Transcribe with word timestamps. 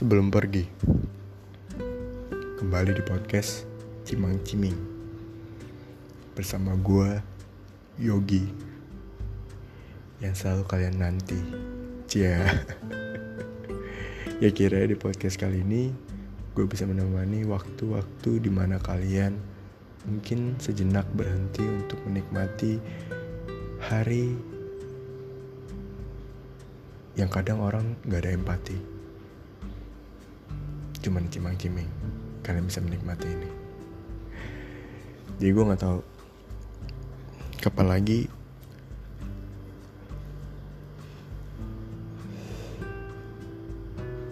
Sebelum 0.00 0.32
pergi, 0.32 0.64
kembali 2.56 2.96
di 2.96 3.04
podcast 3.04 3.68
Cimang 4.08 4.40
Ciming 4.48 4.72
bersama 6.32 6.72
gue 6.72 7.20
Yogi 8.00 8.48
yang 10.24 10.32
selalu 10.32 10.64
kalian 10.64 11.04
nanti. 11.04 11.36
Cia. 12.08 12.48
ya 14.40 14.48
kira 14.56 14.88
di 14.88 14.96
podcast 14.96 15.36
kali 15.36 15.60
ini 15.60 15.92
gue 16.56 16.64
bisa 16.64 16.88
menemani 16.88 17.44
waktu-waktu 17.44 18.40
di 18.40 18.48
mana 18.48 18.80
kalian 18.80 19.36
mungkin 20.08 20.56
sejenak 20.56 21.04
berhenti 21.12 21.60
untuk 21.60 22.00
menikmati 22.08 22.80
hari 23.84 24.32
yang 27.20 27.28
kadang 27.28 27.60
orang 27.60 28.00
gak 28.08 28.24
ada 28.24 28.32
empati. 28.32 28.99
Cuman 31.00 31.28
cimang-ciming, 31.32 31.88
kalian 32.44 32.68
bisa 32.68 32.84
menikmati 32.84 33.28
ini. 33.28 33.50
Jadi 35.40 35.50
gue 35.56 35.68
gak 35.72 35.80
tahu 35.80 35.98
kapan 37.60 37.86
lagi 37.92 38.24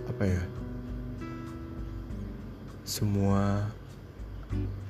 apa 0.08 0.24
ya 0.24 0.42
semua 2.88 3.68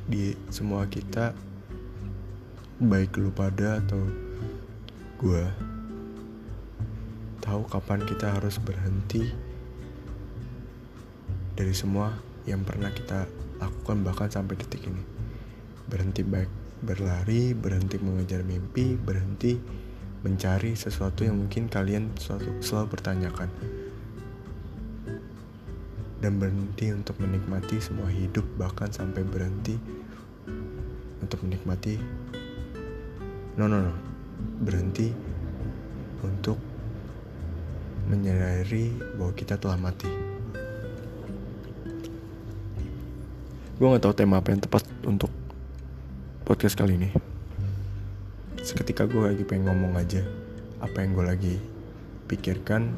di 0.06 0.38
semua 0.54 0.86
kita 0.86 1.34
baik 2.78 3.18
lu 3.18 3.34
pada 3.34 3.82
atau 3.82 4.06
gue 5.18 5.44
tahu 7.42 7.66
kapan 7.66 8.06
kita 8.06 8.38
harus 8.38 8.62
berhenti 8.62 9.34
dari 11.58 11.74
semua 11.74 12.14
yang 12.46 12.62
pernah 12.62 12.94
kita 12.94 13.26
lakukan 13.58 14.06
bahkan 14.06 14.30
sampai 14.30 14.54
detik 14.54 14.86
ini. 14.86 15.02
Berhenti 15.90 16.22
baik 16.22 16.46
berlari 16.78 17.58
berhenti 17.58 17.98
mengejar 17.98 18.46
mimpi 18.46 18.94
berhenti 18.94 19.58
mencari 20.22 20.78
sesuatu 20.78 21.26
yang 21.26 21.34
mungkin 21.34 21.66
kalian 21.66 22.14
selalu, 22.14 22.62
selalu 22.62 22.86
pertanyakan. 22.94 23.50
Dan 26.22 26.38
berhenti 26.38 26.94
untuk 26.94 27.18
menikmati 27.18 27.82
semua 27.82 28.06
hidup 28.06 28.46
bahkan 28.54 28.94
sampai 28.94 29.26
berhenti 29.26 29.74
untuk 31.18 31.42
menikmati 31.42 31.98
no 33.58 33.66
no 33.66 33.82
no 33.82 33.94
berhenti 34.62 35.10
untuk 36.22 36.58
menyadari 38.06 38.94
bahwa 39.18 39.34
kita 39.34 39.58
telah 39.58 39.78
mati 39.78 40.27
gue 43.78 43.86
nggak 43.86 44.02
tahu 44.02 44.14
tema 44.18 44.42
apa 44.42 44.50
yang 44.50 44.58
tepat 44.58 44.82
untuk 45.06 45.30
podcast 46.42 46.74
kali 46.74 46.98
ini. 46.98 47.14
Seketika 48.58 49.06
gue 49.06 49.22
lagi 49.22 49.46
pengen 49.46 49.70
ngomong 49.70 49.94
aja 49.94 50.26
apa 50.82 51.06
yang 51.06 51.14
gue 51.14 51.22
lagi 51.22 51.54
pikirkan 52.26 52.90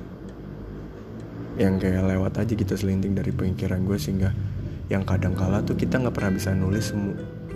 yang 1.61 1.77
kayak 1.77 2.01
lewat 2.09 2.41
aja 2.41 2.53
gitu 2.57 2.73
selinting 2.81 3.13
dari 3.13 3.29
pemikiran 3.29 3.85
gue 3.85 4.01
sehingga 4.01 4.33
yang 4.89 5.05
kadang 5.05 5.37
kala 5.37 5.61
tuh 5.61 5.77
kita 5.77 6.01
nggak 6.01 6.17
pernah 6.17 6.33
bisa 6.33 6.57
nulis 6.57 6.97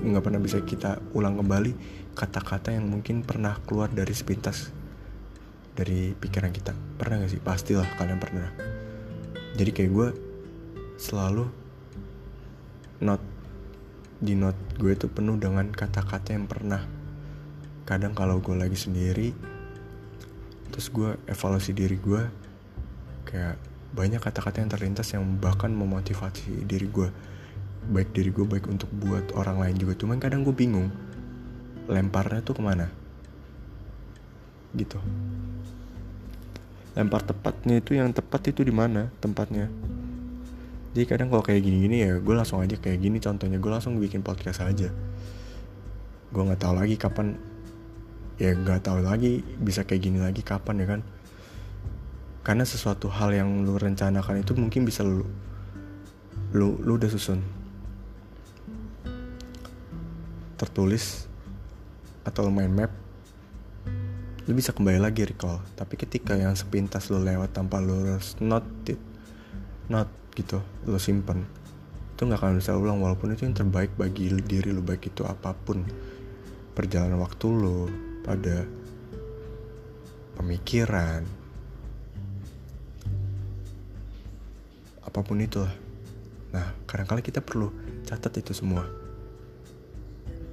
nggak 0.05 0.20
pernah 0.20 0.41
bisa 0.44 0.61
kita 0.61 1.00
ulang 1.16 1.41
kembali 1.41 1.72
kata-kata 2.12 2.77
yang 2.77 2.92
mungkin 2.92 3.25
pernah 3.25 3.56
keluar 3.64 3.88
dari 3.88 4.12
sepintas 4.12 4.69
dari 5.72 6.12
pikiran 6.12 6.53
kita. 6.53 6.77
Pernah 7.00 7.25
gak 7.25 7.33
sih? 7.33 7.41
Pastilah 7.41 7.88
kalian 7.97 8.20
pernah. 8.20 8.53
Jadi 9.56 9.70
kayak 9.72 9.91
gue 9.91 10.09
selalu 11.00 11.63
not 13.04 13.20
di 14.25 14.32
not 14.32 14.56
gue 14.81 14.97
tuh 14.97 15.12
penuh 15.12 15.37
dengan 15.37 15.69
kata-kata 15.69 16.32
yang 16.32 16.48
pernah. 16.48 16.81
Kadang 17.84 18.16
kalau 18.16 18.41
gue 18.41 18.56
lagi 18.56 18.81
sendiri 18.81 19.37
terus 20.72 20.91
gue 20.91 21.14
evaluasi 21.31 21.70
diri 21.70 21.94
gue 22.00 22.22
kayak 23.28 23.60
banyak 23.94 24.19
kata-kata 24.19 24.59
yang 24.59 24.72
terlintas 24.72 25.12
yang 25.14 25.22
bahkan 25.38 25.70
memotivasi 25.70 26.64
diri 26.64 26.88
gue. 26.88 27.12
Baik 27.84 28.16
diri 28.16 28.32
gue 28.32 28.48
baik 28.48 28.66
untuk 28.72 28.88
buat 28.97 29.37
orang 29.37 29.60
lain 29.60 29.76
juga. 29.76 29.94
Cuman 30.00 30.16
kadang 30.16 30.41
gue 30.41 30.56
bingung 30.56 30.88
lemparnya 31.87 32.41
tuh 32.41 32.56
ke 32.56 32.62
mana? 32.64 32.88
Gitu. 34.72 34.98
Lempar 36.97 37.22
tepatnya 37.22 37.78
itu 37.78 37.94
yang 37.94 38.10
tepat 38.10 38.54
itu 38.54 38.64
di 38.64 38.72
mana 38.72 39.12
tempatnya 39.20 39.69
jadi 40.94 41.10
kadang 41.10 41.27
kalau 41.27 41.43
kayak 41.43 41.66
gini-gini 41.66 42.06
ya 42.06 42.22
gue 42.22 42.34
langsung 42.38 42.62
aja 42.62 42.78
kayak 42.78 43.03
gini 43.03 43.19
contohnya. 43.19 43.59
Gue 43.59 43.66
langsung 43.75 43.99
bikin 43.99 44.22
podcast 44.22 44.62
aja. 44.62 44.94
Gue 46.31 46.43
nggak 46.47 46.62
tahu 46.62 46.78
lagi 46.78 46.94
kapan 46.94 47.34
ya 48.38 48.55
nggak 48.55 48.87
tahu 48.87 49.03
lagi 49.03 49.43
bisa 49.59 49.82
kayak 49.82 50.03
gini 50.06 50.22
lagi 50.22 50.47
kapan 50.47 50.78
ya 50.78 50.87
kan. 50.87 51.00
Karena 52.47 52.62
sesuatu 52.62 53.10
hal 53.10 53.34
yang 53.34 53.66
lu 53.66 53.75
rencanakan 53.75 54.47
itu 54.47 54.55
mungkin 54.55 54.87
bisa 54.87 55.03
lu 55.03 55.27
lu 56.55 56.78
lu 56.78 56.94
udah 56.94 57.11
susun. 57.11 57.43
Tertulis 60.55 61.26
atau 62.22 62.47
main 62.55 62.71
map 62.71 62.94
lu 64.47 64.55
bisa 64.55 64.71
kembali 64.71 65.03
lagi 65.03 65.26
recall. 65.26 65.59
Tapi 65.75 65.99
ketika 65.99 66.38
yang 66.38 66.55
sepintas 66.55 67.11
lu 67.11 67.19
lewat 67.19 67.50
tanpa 67.50 67.82
lu 67.82 68.15
not 68.38 68.62
it 68.87 69.03
not 69.91 70.06
gitu 70.34 70.59
lu 70.87 70.99
simpen 70.99 71.47
itu 72.15 72.22
nggak 72.22 72.39
akan 72.39 72.59
bisa 72.62 72.78
ulang 72.78 73.03
walaupun 73.03 73.34
itu 73.34 73.47
yang 73.47 73.59
terbaik 73.59 73.95
bagi 73.99 74.31
diri 74.31 74.71
lu 74.71 74.83
baik 74.83 75.11
itu 75.11 75.27
apa 75.27 75.50
pun 75.55 75.83
perjalanan 76.75 77.19
waktu 77.22 77.47
lu 77.50 77.91
pada 78.22 78.67
pemikiran 80.39 81.23
apa 85.15 85.23
pun 85.23 85.39
itu. 85.39 85.62
Nah, 86.50 86.75
kadang-kala 86.91 87.23
kita 87.23 87.39
perlu 87.39 87.71
catat 88.03 88.34
itu 88.34 88.50
semua. 88.50 88.83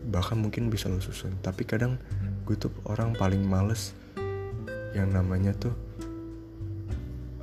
Bahkan 0.05 0.37
mungkin 0.37 0.69
bisa 0.69 0.85
lo 0.85 1.01
susun. 1.01 1.33
Tapi 1.41 1.65
kadang 1.65 1.97
gue 2.45 2.53
tuh 2.53 2.69
orang 2.85 3.17
paling 3.17 3.41
males 3.41 3.97
yang 4.93 5.09
namanya 5.09 5.57
tuh 5.57 5.73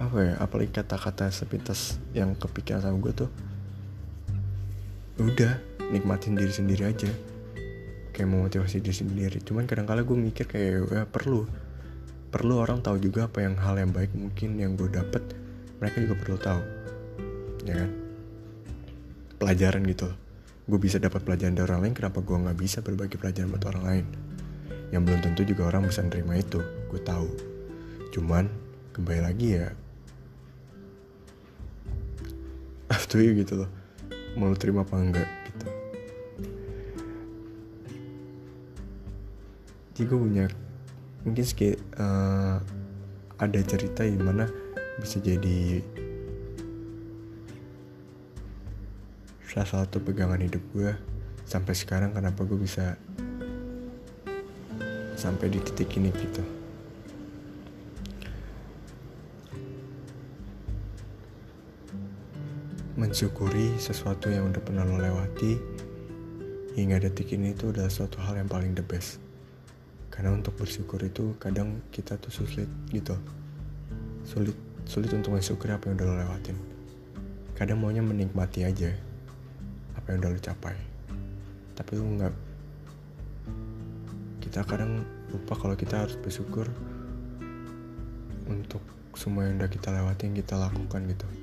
apa 0.09 0.19
ya 0.25 0.35
apalagi 0.41 0.73
kata-kata 0.73 1.29
sepintas 1.29 2.01
yang 2.17 2.33
kepikiran 2.33 2.81
sama 2.81 2.97
gue 2.97 3.13
tuh 3.13 3.31
udah 5.21 5.61
nikmatin 5.93 6.33
diri 6.33 6.49
sendiri 6.49 6.89
aja. 6.89 7.11
Kayak 8.17 8.29
mau 8.33 8.49
motivasi 8.49 8.81
diri 8.81 8.97
sendiri. 8.97 9.39
Cuman 9.45 9.69
kadang-kala 9.69 10.03
gue 10.03 10.17
mikir 10.17 10.49
kayak 10.49 10.89
ya 10.89 11.05
perlu 11.05 11.45
perlu 12.29 12.61
orang 12.61 12.85
tahu 12.85 13.01
juga 13.01 13.29
apa 13.29 13.41
yang 13.45 13.57
hal 13.57 13.77
yang 13.81 13.93
baik 13.93 14.13
mungkin 14.13 14.61
yang 14.61 14.77
gue 14.77 14.89
dapet 14.89 15.21
mereka 15.77 15.97
juga 16.01 16.15
perlu 16.17 16.37
tahu. 16.41 16.63
Ya 17.69 17.75
kan? 17.85 17.91
Pelajaran 19.39 19.83
gitu. 19.87 20.09
Gue 20.69 20.79
bisa 20.81 20.97
dapat 21.01 21.25
pelajaran 21.25 21.57
dari 21.57 21.65
orang 21.69 21.81
lain 21.85 21.95
kenapa 21.97 22.25
gue 22.25 22.37
nggak 22.37 22.59
bisa 22.59 22.79
berbagi 22.81 23.17
pelajaran 23.21 23.49
buat 23.53 23.65
orang 23.69 23.85
lain? 23.85 24.07
Yang 24.89 25.03
belum 25.05 25.21
tentu 25.21 25.41
juga 25.45 25.63
orang 25.69 25.85
bisa 25.85 26.01
nerima 26.01 26.41
itu 26.41 26.61
gue 26.89 27.01
tahu. 27.05 27.29
Cuman 28.13 28.49
kembali 28.97 29.21
lagi 29.21 29.49
ya 29.57 29.69
you 33.17 33.33
gitu 33.33 33.65
loh. 33.65 33.71
Mau 34.37 34.53
terima 34.53 34.85
apa 34.85 35.01
enggak 35.01 35.29
gitu. 35.49 35.67
Jadi 39.97 40.03
gue 40.05 40.19
punya 40.21 40.47
mungkin 41.25 41.45
sedikit 41.49 41.81
uh, 41.97 42.61
ada 43.41 43.61
cerita 43.65 44.05
di 44.05 44.21
mana 44.21 44.45
bisa 45.01 45.17
jadi 45.25 45.81
salah 49.49 49.89
satu 49.89 49.99
pegangan 49.99 50.39
hidup 50.39 50.63
gue 50.71 50.93
sampai 51.43 51.75
sekarang 51.75 52.15
kenapa 52.15 52.47
gue 52.47 52.59
bisa 52.61 52.95
sampai 55.19 55.51
di 55.51 55.59
titik 55.59 55.99
ini 55.99 56.15
gitu 56.15 56.58
mensyukuri 62.99 63.79
sesuatu 63.79 64.27
yang 64.27 64.51
udah 64.51 64.59
pernah 64.59 64.83
lo 64.83 64.99
lewati 64.99 65.55
hingga 66.75 66.99
detik 66.99 67.31
ini 67.31 67.55
itu 67.55 67.71
adalah 67.71 67.87
suatu 67.87 68.19
hal 68.19 68.35
yang 68.35 68.51
paling 68.51 68.75
the 68.75 68.83
best. 68.83 69.23
Karena 70.11 70.35
untuk 70.35 70.59
bersyukur 70.59 70.99
itu 71.07 71.39
kadang 71.39 71.79
kita 71.95 72.19
tuh 72.19 72.35
sulit 72.35 72.67
gitu. 72.91 73.15
Sulit 74.27 74.59
sulit 74.83 75.15
untuk 75.15 75.39
mensyukuri 75.39 75.79
apa 75.79 75.87
yang 75.87 75.95
udah 75.95 76.07
lo 76.11 76.15
lewatin. 76.27 76.59
Kadang 77.55 77.79
maunya 77.79 78.03
menikmati 78.03 78.67
aja 78.67 78.91
apa 79.95 80.07
yang 80.11 80.19
udah 80.19 80.31
lu 80.35 80.41
capai. 80.43 80.75
Tapi 81.79 81.91
lu 81.95 82.19
nggak 82.19 82.35
kita 84.43 84.67
kadang 84.67 85.07
lupa 85.31 85.55
kalau 85.55 85.79
kita 85.79 86.03
harus 86.03 86.19
bersyukur 86.19 86.67
untuk 88.51 88.83
semua 89.15 89.47
yang 89.47 89.63
udah 89.63 89.71
kita 89.71 89.95
lewati 89.95 90.27
yang 90.27 90.35
kita 90.35 90.59
lakukan 90.59 91.07
gitu 91.07 91.38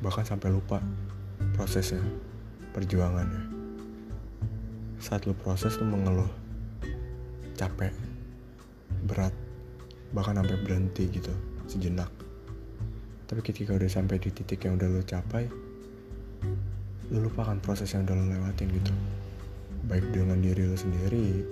bahkan 0.00 0.24
sampai 0.24 0.48
lupa 0.48 0.80
prosesnya 1.52 2.00
perjuangannya. 2.72 3.52
Saat 5.00 5.28
lu 5.28 5.36
proses 5.36 5.76
lu 5.76 5.88
mengeluh 5.88 6.28
capek 7.56 7.92
berat 9.04 9.32
bahkan 10.16 10.40
sampai 10.40 10.56
berhenti 10.64 11.04
gitu 11.12 11.32
sejenak. 11.68 12.08
Tapi 13.28 13.40
ketika 13.44 13.76
udah 13.76 13.86
sampai 13.86 14.16
di 14.18 14.32
titik 14.32 14.64
yang 14.66 14.80
udah 14.80 14.88
lo 14.88 15.04
capai 15.04 15.44
lu 17.10 17.26
lupakan 17.26 17.60
proses 17.60 17.92
yang 17.92 18.08
udah 18.08 18.16
lo 18.16 18.24
lewatin 18.24 18.68
gitu. 18.72 18.92
Baik 19.84 20.08
dengan 20.16 20.40
diri 20.40 20.64
lo 20.64 20.76
sendiri 20.80 21.44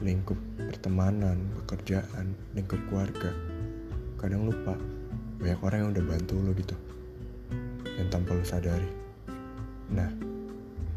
lingkup 0.00 0.38
pertemanan 0.56 1.42
pekerjaan 1.62 2.38
lingkup 2.54 2.78
keluarga. 2.86 3.34
Kadang 4.16 4.46
lupa 4.46 4.78
banyak 5.42 5.60
orang 5.60 5.78
yang 5.82 5.90
udah 5.98 6.04
bantu 6.06 6.36
lo 6.38 6.54
gitu 6.54 6.78
yang 8.00 8.08
tanpa 8.08 8.32
lo 8.32 8.42
sadari. 8.42 8.88
Nah 9.92 10.08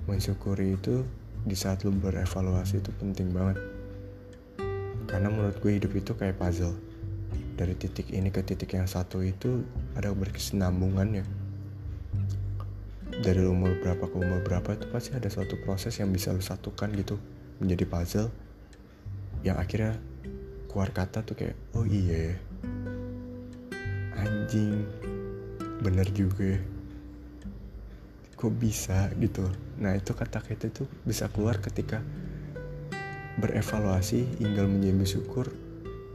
mensyukuri 0.08 0.80
itu 0.80 1.04
di 1.44 1.56
saat 1.56 1.84
lo 1.84 1.92
berevaluasi 1.92 2.80
itu 2.80 2.92
penting 2.96 3.36
banget. 3.36 3.60
Karena 5.08 5.28
menurut 5.30 5.60
gue 5.60 5.76
hidup 5.76 5.92
itu 5.94 6.16
kayak 6.16 6.40
puzzle. 6.40 6.74
Dari 7.54 7.78
titik 7.78 8.10
ini 8.10 8.34
ke 8.34 8.42
titik 8.42 8.74
yang 8.74 8.90
satu 8.90 9.22
itu 9.22 9.62
ada 9.94 10.10
berkesinambungannya. 10.16 11.22
Dari 13.14 13.46
umur 13.46 13.78
berapa 13.78 14.10
ke 14.10 14.16
umur 14.18 14.42
berapa 14.42 14.74
itu 14.74 14.90
pasti 14.90 15.14
ada 15.14 15.30
suatu 15.30 15.60
proses 15.62 15.94
yang 16.02 16.10
bisa 16.10 16.34
lo 16.34 16.42
satukan 16.42 16.90
gitu 16.98 17.22
menjadi 17.62 17.86
puzzle 17.86 18.30
yang 19.46 19.60
akhirnya 19.60 20.02
keluar 20.72 20.90
kata 20.90 21.22
tuh 21.22 21.38
kayak 21.38 21.54
oh 21.78 21.86
iya 21.86 22.34
anjing. 24.18 24.88
Bener 25.84 26.08
juga 26.16 26.58
ya. 26.58 26.60
Kok 28.44 28.52
bisa 28.60 29.08
gitu 29.16 29.48
nah 29.80 29.96
itu 29.96 30.12
kata 30.12 30.44
kata 30.44 30.68
itu 30.68 30.84
bisa 31.08 31.32
keluar 31.32 31.64
ketika 31.64 32.04
berevaluasi 33.40 34.44
hingga 34.44 34.68
menjadi 34.68 34.94
bersyukur 35.00 35.46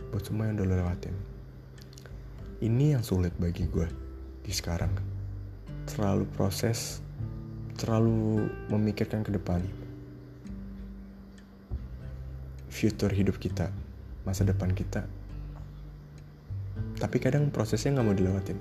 buat 0.08 0.24
semua 0.24 0.48
yang 0.48 0.56
udah 0.58 0.68
lewatin. 0.78 1.14
Ini 2.58 2.98
yang 2.98 3.02
sulit 3.06 3.34
bagi 3.38 3.66
gue 3.66 3.86
di 4.42 4.52
sekarang. 4.54 4.90
Terlalu 5.88 6.26
proses, 6.34 7.02
terlalu 7.78 8.46
memikirkan 8.70 9.22
ke 9.22 9.30
depan. 9.34 9.62
Future 12.68 13.10
hidup 13.10 13.38
kita, 13.42 13.70
masa 14.22 14.46
depan 14.46 14.70
kita. 14.70 15.06
Tapi 16.98 17.16
kadang 17.18 17.50
prosesnya 17.50 17.98
nggak 17.98 18.06
mau 18.06 18.14
dilewatin. 18.14 18.58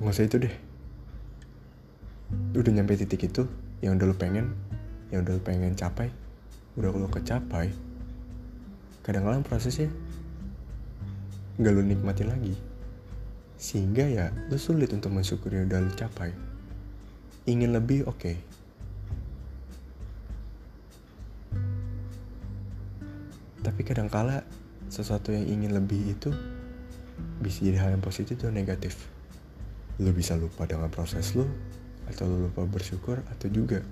Nggak 0.00 0.12
usah 0.16 0.26
itu 0.26 0.36
deh. 0.42 0.54
Udah 2.56 2.72
nyampe 2.72 2.96
titik 2.96 3.28
itu, 3.28 3.44
yang 3.84 4.00
udah 4.00 4.06
lo 4.10 4.16
pengen, 4.16 4.56
yang 5.12 5.22
udah 5.22 5.36
lo 5.36 5.42
pengen 5.44 5.76
capai, 5.76 6.08
udah 6.74 6.88
lo 6.90 7.08
kecapai, 7.12 7.68
kadang-kadang 9.00 9.42
prosesnya 9.42 9.88
nggak 11.60 11.72
lu 11.76 11.82
nikmatin 11.84 12.28
lagi 12.28 12.56
sehingga 13.60 14.08
ya 14.08 14.32
lu 14.48 14.56
sulit 14.56 14.92
untuk 14.96 15.12
mensyukuri 15.12 15.60
yang 15.60 15.68
udah 15.68 15.80
lu 15.84 15.92
capai 15.92 16.32
ingin 17.44 17.76
lebih 17.76 18.08
oke 18.08 18.16
okay. 18.16 18.36
tapi 23.60 23.84
kadang-kala 23.84 24.40
sesuatu 24.88 25.36
yang 25.36 25.44
ingin 25.44 25.76
lebih 25.76 26.16
itu 26.16 26.32
bisa 27.44 27.60
jadi 27.60 27.82
hal 27.82 27.90
yang 27.96 28.04
positif 28.04 28.40
atau 28.40 28.48
negatif 28.48 28.96
lu 30.00 30.10
bisa 30.16 30.34
lupa 30.34 30.64
dengan 30.64 30.88
proses 30.88 31.36
lu 31.36 31.44
atau 32.08 32.24
lu 32.26 32.48
lupa 32.48 32.64
bersyukur 32.64 33.20
atau 33.28 33.46
juga 33.52 33.84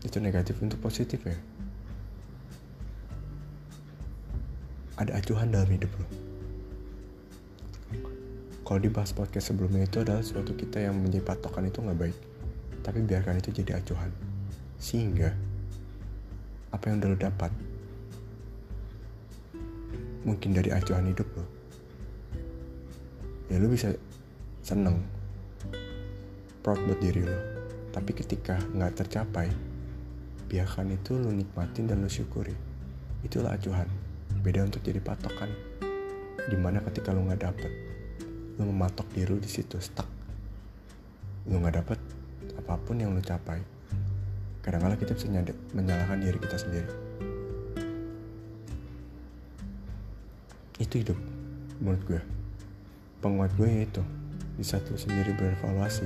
itu 0.00 0.16
negatif 0.16 0.56
untuk 0.64 0.80
positif 0.80 1.20
ya 1.22 1.36
ada 5.00 5.16
acuan 5.16 5.48
dalam 5.48 5.64
hidup 5.72 5.88
lo. 5.96 6.04
Kalau 8.68 8.80
dibahas 8.84 9.16
podcast 9.16 9.48
sebelumnya 9.48 9.88
itu 9.88 10.04
adalah 10.04 10.20
suatu 10.20 10.52
kita 10.52 10.76
yang 10.76 11.00
menjadi 11.00 11.24
patokan 11.24 11.72
itu 11.72 11.80
nggak 11.80 11.96
baik. 11.96 12.18
Tapi 12.84 13.00
biarkan 13.08 13.40
itu 13.40 13.48
jadi 13.64 13.80
acuan. 13.80 14.12
Sehingga 14.76 15.32
apa 16.70 16.84
yang 16.86 17.00
udah 17.00 17.08
lo 17.10 17.18
dapat 17.18 17.52
mungkin 20.22 20.52
dari 20.52 20.70
acuan 20.70 21.08
hidup 21.10 21.26
lo 21.34 21.44
ya 23.50 23.58
lo 23.58 23.66
bisa 23.66 23.90
seneng. 24.60 25.00
Proud 26.60 26.80
buat 26.84 27.00
diri 27.00 27.24
lo. 27.24 27.38
Tapi 27.90 28.12
ketika 28.12 28.60
nggak 28.76 29.02
tercapai 29.02 29.48
biarkan 30.46 30.94
itu 30.94 31.16
lo 31.16 31.32
nikmatin 31.32 31.88
dan 31.88 32.04
lo 32.04 32.08
syukuri. 32.10 32.54
Itulah 33.24 33.56
acuan 33.56 33.88
beda 34.44 34.68
untuk 34.68 34.84
jadi 34.84 35.00
patokan. 35.00 35.48
Di 36.48 36.56
mana 36.56 36.84
ketika 36.84 37.12
lu 37.12 37.24
nggak 37.28 37.42
dapet 37.44 37.72
lu 38.60 38.68
mematok 38.68 39.08
diri 39.16 39.40
di 39.40 39.48
situ 39.48 39.80
stuck. 39.80 40.06
Lu 41.48 41.56
nggak 41.56 41.80
dapet 41.80 41.98
apa 42.60 42.76
pun 42.76 43.00
yang 43.00 43.16
lu 43.16 43.24
capai. 43.24 43.64
Kadang-kadang 44.60 45.00
kita 45.00 45.16
bisa 45.16 45.26
menyalahkan 45.72 46.20
diri 46.20 46.36
kita 46.36 46.56
sendiri. 46.60 46.90
Itu 50.76 50.94
hidup 51.00 51.16
menurut 51.80 52.02
gue. 52.04 52.20
Penguat 53.24 53.52
gue 53.56 53.68
itu 53.84 54.04
di 54.60 54.68
satu 54.68 54.92
sendiri 54.92 55.32
berevaluasi 55.40 56.04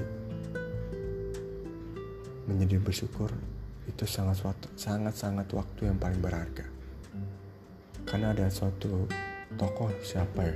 menjadi 2.46 2.78
bersyukur 2.78 3.26
itu 3.90 4.06
sangat 4.06 4.46
sangat 4.78 5.10
sangat 5.18 5.50
waktu 5.50 5.90
yang 5.90 5.98
paling 5.98 6.22
berharga. 6.22 6.62
Karena 8.06 8.30
ada 8.30 8.46
suatu 8.46 9.10
tokoh 9.58 9.90
siapa 10.06 10.46
ya? 10.46 10.54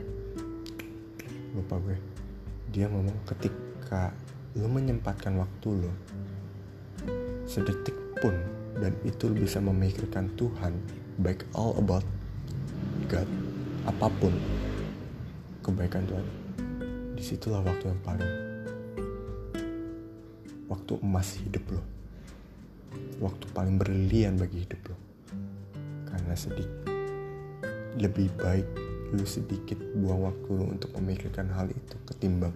Lupa 1.59 1.75
gue. 1.83 1.99
Dia 2.71 2.87
ngomong 2.87 3.19
ketika 3.27 4.15
lo 4.55 4.71
menyempatkan 4.71 5.35
waktu 5.35 5.83
lo 5.83 5.93
sedetik 7.51 7.99
pun 8.23 8.39
dan 8.79 8.95
itu 9.03 9.27
bisa 9.35 9.59
memikirkan 9.59 10.31
Tuhan 10.39 10.71
baik 11.19 11.51
all 11.51 11.75
about 11.83 12.07
God 13.11 13.27
apa 13.91 14.07
pun 14.23 14.31
kebaikan 15.67 16.07
Tuhan 16.07 16.48
di 17.19 17.27
situlah 17.27 17.67
waktu 17.67 17.91
yang 17.91 18.03
paling 18.07 18.33
waktu 20.71 20.93
emas 21.03 21.35
hidup 21.43 21.67
lo. 21.75 21.83
Waktu 23.19 23.45
paling 23.51 23.75
berlian 23.75 24.39
bagi 24.39 24.63
hidup 24.63 24.95
lo. 24.95 24.97
Karena 26.07 26.39
sedikit 26.39 26.87
lebih 27.99 28.31
baik 28.39 28.69
lu 29.11 29.27
sedikit 29.27 29.83
buang 29.99 30.31
waktu 30.31 30.47
lu 30.47 30.71
untuk 30.71 30.95
memikirkan 30.95 31.51
hal 31.51 31.67
itu 31.67 31.97
ketimbang 32.07 32.55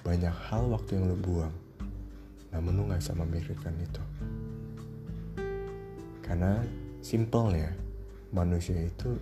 banyak 0.00 0.32
hal 0.48 0.64
waktu 0.72 0.96
yang 0.96 1.12
lu 1.12 1.16
buang. 1.20 1.52
Namun 2.48 2.80
lu 2.80 2.82
gak 2.88 3.04
bisa 3.04 3.12
memikirkan 3.12 3.76
itu. 3.76 4.02
Karena 6.24 6.64
simpelnya 7.04 7.76
manusia 8.32 8.80
itu 8.80 9.20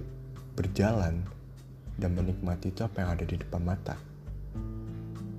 berjalan 0.54 1.26
dan 1.98 2.14
menikmati 2.14 2.70
itu 2.70 2.86
apa 2.86 3.02
yang 3.02 3.10
ada 3.18 3.24
di 3.26 3.34
depan 3.34 3.66
mata 3.66 4.05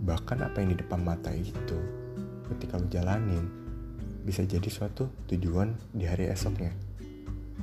bahkan 0.03 0.41
apa 0.45 0.61
yang 0.61 0.75
di 0.75 0.77
depan 0.81 1.01
mata 1.01 1.33
itu 1.33 1.77
ketika 2.53 2.77
lu 2.77 2.87
jalanin 2.91 3.45
bisa 4.21 4.43
jadi 4.43 4.67
suatu 4.67 5.09
tujuan 5.31 5.73
di 5.95 6.05
hari 6.05 6.27
esoknya 6.29 6.87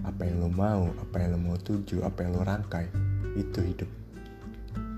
apa 0.05 0.29
yang 0.29 0.43
lo 0.43 0.51
mau, 0.53 0.93
apa 1.01 1.17
yang 1.23 1.39
lo 1.39 1.41
mau 1.41 1.57
tuju, 1.57 2.05
apa 2.05 2.27
yang 2.27 2.37
lo 2.37 2.45
rangkai, 2.45 2.93
itu 3.41 3.61
hidup. 3.65 3.91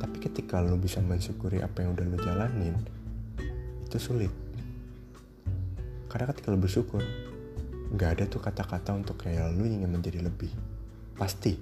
Tapi 0.02 0.16
ketika 0.18 0.58
lo 0.58 0.74
bisa 0.80 0.98
mensyukuri 0.98 1.62
apa 1.62 1.86
yang 1.86 1.94
udah 1.94 2.06
lo 2.10 2.18
jalanin, 2.18 2.74
itu 3.86 3.98
sulit. 4.02 4.32
Karena 6.10 6.32
ketika 6.34 6.50
lo 6.50 6.58
bersyukur, 6.58 7.04
nggak 7.94 8.10
ada 8.18 8.24
tuh 8.26 8.42
kata-kata 8.42 8.98
untuk 8.98 9.22
kayak 9.22 9.54
lo 9.54 9.62
ingin 9.62 9.86
menjadi 9.86 10.26
lebih. 10.26 10.50
Pasti, 11.14 11.54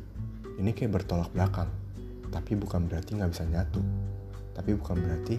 ini 0.56 0.72
kayak 0.72 1.02
bertolak 1.02 1.28
belakang. 1.36 1.68
Tapi 2.32 2.56
bukan 2.56 2.88
berarti 2.88 3.20
nggak 3.20 3.30
bisa 3.30 3.44
nyatu. 3.44 3.84
Tapi 4.56 4.70
bukan 4.72 4.96
berarti 5.04 5.36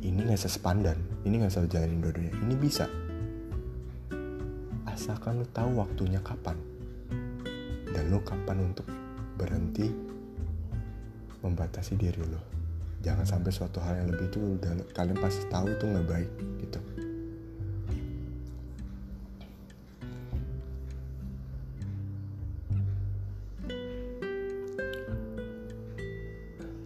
ini 0.00 0.18
nggak 0.24 0.40
sesepandan, 0.40 0.96
ini 1.28 1.44
nggak 1.44 1.52
selalu 1.52 1.68
jalanin 1.68 2.00
dua-duanya. 2.00 2.34
Ini 2.40 2.54
bisa, 2.56 2.86
asalkan 4.88 5.40
lu 5.40 5.46
tahu 5.52 5.80
waktunya 5.80 6.20
kapan 6.20 6.56
dan 7.92 8.08
lu 8.08 8.20
kapan 8.24 8.64
untuk 8.64 8.84
berhenti 9.36 9.88
membatasi 11.40 11.96
diri 11.96 12.20
lo 12.20 12.60
jangan 13.00 13.24
sampai 13.24 13.48
suatu 13.48 13.80
hal 13.80 13.96
yang 13.96 14.12
lebih 14.12 14.28
itu 14.28 14.60
udah 14.60 14.72
kalian 14.92 15.16
pasti 15.16 15.48
tahu 15.48 15.72
itu 15.72 15.84
nggak 15.88 16.06
baik 16.08 16.30
gitu. 16.60 16.80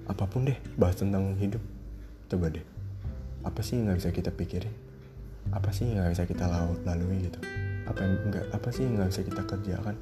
Apa 0.06 0.30
pun 0.30 0.46
deh 0.46 0.58
bahas 0.78 0.94
tentang 0.94 1.34
hidup. 1.42 1.58
Coba 2.30 2.46
deh 2.54 2.73
apa 3.44 3.60
sih 3.60 3.76
yang 3.76 3.92
nggak 3.92 3.98
bisa 4.00 4.10
kita 4.10 4.30
pikirin? 4.32 4.72
Apa 5.52 5.68
sih 5.68 5.84
yang 5.84 6.00
nggak 6.00 6.12
bisa 6.16 6.24
kita 6.24 6.44
lalui 6.88 7.28
gitu? 7.28 7.40
Apa 7.84 8.00
yang 8.00 8.12
nggak 8.32 8.46
apa 8.56 8.68
sih 8.72 8.88
yang 8.88 8.96
nggak 8.96 9.10
bisa 9.12 9.22
kita 9.22 9.42
kerjakan? 9.44 9.96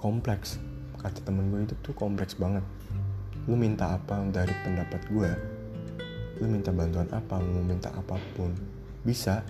Kompleks. 0.00 0.56
Kata 0.96 1.20
temen 1.22 1.52
gue 1.52 1.68
itu 1.68 1.76
tuh 1.84 1.92
kompleks 1.92 2.34
banget. 2.40 2.64
Lu 3.44 3.54
minta 3.54 3.92
apa 3.92 4.24
dari 4.32 4.56
pendapat 4.64 5.04
gue? 5.12 5.30
Lu 6.40 6.48
minta 6.48 6.72
bantuan 6.72 7.06
apa? 7.12 7.36
Mau 7.36 7.60
minta 7.60 7.92
apa 7.92 8.16
pun. 8.32 8.56
Bisa. 9.04 9.44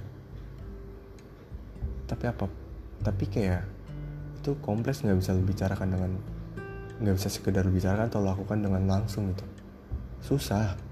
Tapi 2.10 2.24
apa? 2.26 2.50
Tapi 3.06 3.24
kayak 3.30 3.62
itu 4.42 4.58
kompleks 4.58 5.06
nggak 5.06 5.18
bisa 5.22 5.30
lu 5.30 5.46
bicarakan 5.46 5.88
dengan 5.94 6.10
nggak 6.98 7.14
bisa 7.14 7.30
sekedar 7.30 7.62
bicarakan 7.70 8.10
atau 8.10 8.18
lakukan 8.26 8.58
dengan 8.58 8.82
langsung 8.90 9.30
gitu. 9.30 9.46
Susah 10.18 10.87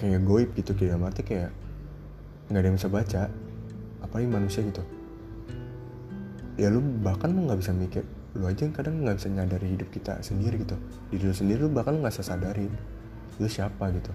kayak 0.00 0.24
goib 0.24 0.48
gitu 0.56 0.72
kayak 0.72 0.96
mati 0.96 1.20
kayak 1.20 1.52
nggak 2.48 2.60
ada 2.64 2.66
yang 2.72 2.76
bisa 2.80 2.88
baca 2.88 3.22
apalagi 4.00 4.26
manusia 4.32 4.64
gitu. 4.64 4.80
Ya 6.56 6.72
lu 6.72 6.80
bahkan 6.80 7.30
lu 7.36 7.44
nggak 7.44 7.60
bisa 7.60 7.76
mikir 7.76 8.04
lu 8.32 8.46
aja 8.48 8.64
kadang 8.72 9.04
nggak 9.04 9.20
bisa 9.20 9.28
nyadari 9.28 9.76
hidup 9.76 9.92
kita 9.92 10.24
sendiri 10.24 10.64
gitu. 10.64 10.80
Diri 11.12 11.24
lu 11.28 11.36
sendiri 11.36 11.60
lu 11.68 11.70
bahkan 11.70 12.00
nggak 12.00 12.16
bisa 12.16 12.24
sadarin 12.24 12.72
lu 13.36 13.46
siapa 13.46 13.92
gitu. 13.92 14.12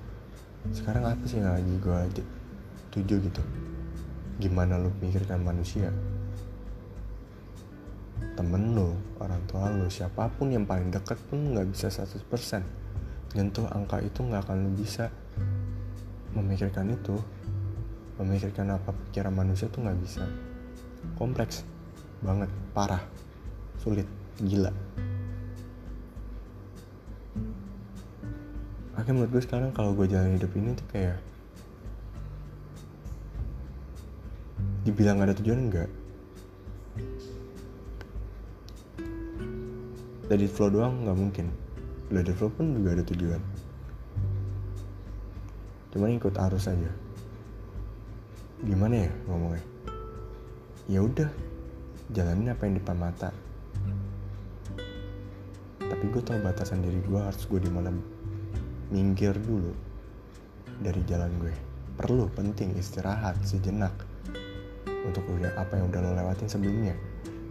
Sekarang 0.73 1.05
apa 1.05 1.21
sih 1.29 1.37
yang 1.37 1.53
lagi 1.53 1.73
gue 1.77 2.25
tuju 2.89 3.15
gitu? 3.21 3.43
Gimana 4.41 4.81
lu 4.81 4.89
mikirkan 4.97 5.45
manusia? 5.45 5.93
Temen 8.33 8.73
lu 8.73 8.97
orang 9.21 9.39
tua 9.45 9.69
lu 9.69 9.87
siapa 9.87 10.27
pun 10.33 10.49
yang 10.49 10.65
paling 10.65 10.89
dekat 10.89 11.15
pun 11.29 11.53
nggak 11.53 11.69
bisa 11.71 11.87
100% 11.87 12.25
nyentuh 13.35 13.67
angka 13.71 13.99
itu 13.99 14.23
nggak 14.23 14.47
akan 14.47 14.57
lu 14.65 14.71
bisa 14.79 15.11
memikirkan 16.35 16.91
itu 16.91 17.15
memikirkan 18.19 18.75
apa 18.75 18.91
pikiran 19.09 19.31
manusia 19.31 19.71
tuh 19.71 19.83
nggak 19.83 19.99
bisa. 20.03 20.23
Kompleks 21.15 21.63
banget 22.23 22.51
parah 22.75 23.01
sulit 23.79 24.07
gila. 24.39 24.71
Oke 28.95 29.09
menurut 29.11 29.31
gue 29.31 29.43
sekarang 29.43 29.75
kalau 29.75 29.91
gue 29.91 30.07
jalan 30.07 30.39
hidup 30.39 30.51
ini 30.55 30.71
tuh 30.75 30.87
kayak 30.91 31.19
dibilang 34.87 35.17
gak 35.17 35.33
ada 35.33 35.37
tujuan 35.41 35.59
enggak 35.65 35.89
dari 40.25 40.45
flow 40.49 40.73
doang 40.73 41.05
nggak 41.05 41.17
mungkin. 41.17 41.47
Dari 42.09 42.33
flow 42.33 42.53
pun 42.53 42.73
juga 42.77 42.97
ada 42.97 43.03
tujuan 43.05 43.41
cuman 45.95 46.19
ikut 46.19 46.35
arus 46.35 46.67
aja. 46.67 46.91
Gimana 48.67 49.07
ya 49.07 49.11
ngomongnya? 49.31 49.63
Ya 50.91 50.99
udah 50.99 51.31
jalanin 52.11 52.51
apa 52.51 52.67
yang 52.67 52.75
di 52.75 52.83
depan 52.83 52.99
mata. 52.99 53.31
Tapi 55.79 56.03
gue 56.11 56.19
tau 56.19 56.35
batasan 56.43 56.83
diri 56.83 56.99
gue 56.99 57.15
harus 57.15 57.47
gue 57.47 57.63
di 57.63 57.71
mana 57.71 57.95
minggir 58.91 59.39
dulu 59.39 59.71
dari 60.83 60.99
jalan 61.07 61.31
gue. 61.39 61.55
Perlu 61.95 62.27
penting 62.35 62.75
istirahat 62.75 63.39
sejenak 63.47 63.95
untuk 65.07 65.23
udah 65.31 65.55
apa 65.55 65.79
yang 65.79 65.87
udah 65.87 66.03
lo 66.03 66.11
lewatin 66.11 66.51
sebelumnya. 66.51 66.91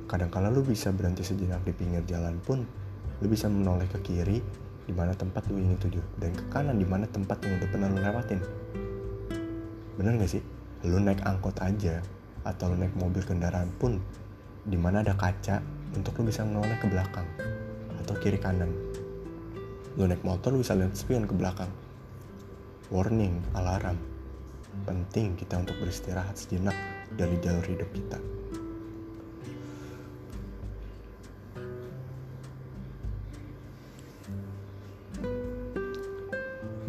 Kadang 0.04 0.28
kala 0.28 0.52
lu 0.52 0.60
bisa 0.60 0.92
berhenti 0.92 1.24
sejenak 1.24 1.64
di 1.64 1.72
pinggir 1.72 2.04
jalan 2.04 2.36
pun 2.44 2.60
lu 3.24 3.26
bisa 3.30 3.48
menoleh 3.48 3.88
ke 3.88 4.04
kiri 4.04 4.44
di 4.84 4.92
mana 4.92 5.16
tempat 5.16 5.48
lu 5.48 5.58
ingin 5.58 5.80
tuju 5.80 6.00
dan 6.20 6.30
ke 6.36 6.44
kanan 6.52 6.76
di 6.76 6.84
mana 6.84 7.08
tempat 7.08 7.40
yang 7.44 7.56
udah 7.56 7.68
pernah 7.72 7.88
lu 7.88 7.98
lewatin 8.00 8.40
bener 9.96 10.12
gak 10.20 10.32
sih 10.36 10.42
lu 10.84 11.00
naik 11.00 11.24
angkot 11.24 11.56
aja 11.64 12.04
atau 12.44 12.68
lu 12.68 12.76
naik 12.76 12.92
mobil 12.94 13.24
kendaraan 13.24 13.72
pun 13.80 13.96
di 14.64 14.76
mana 14.76 15.00
ada 15.00 15.16
kaca 15.16 15.60
untuk 15.96 16.16
lu 16.20 16.28
bisa 16.28 16.44
menoleh 16.44 16.76
ke 16.80 16.88
belakang 16.88 17.28
atau 18.04 18.14
kiri 18.20 18.36
kanan. 18.36 18.68
Lu 19.96 20.04
naik 20.04 20.20
motor 20.20 20.52
lu 20.52 20.60
bisa 20.60 20.76
lihat 20.76 20.92
spion 20.92 21.24
ke 21.24 21.32
belakang. 21.32 21.72
Warning, 22.92 23.40
alarm. 23.56 23.96
Penting 24.84 25.40
kita 25.40 25.56
untuk 25.56 25.78
beristirahat 25.80 26.36
sejenak 26.36 26.76
dari 27.16 27.40
jalur 27.40 27.64
hidup 27.64 27.88
kita. 27.96 28.20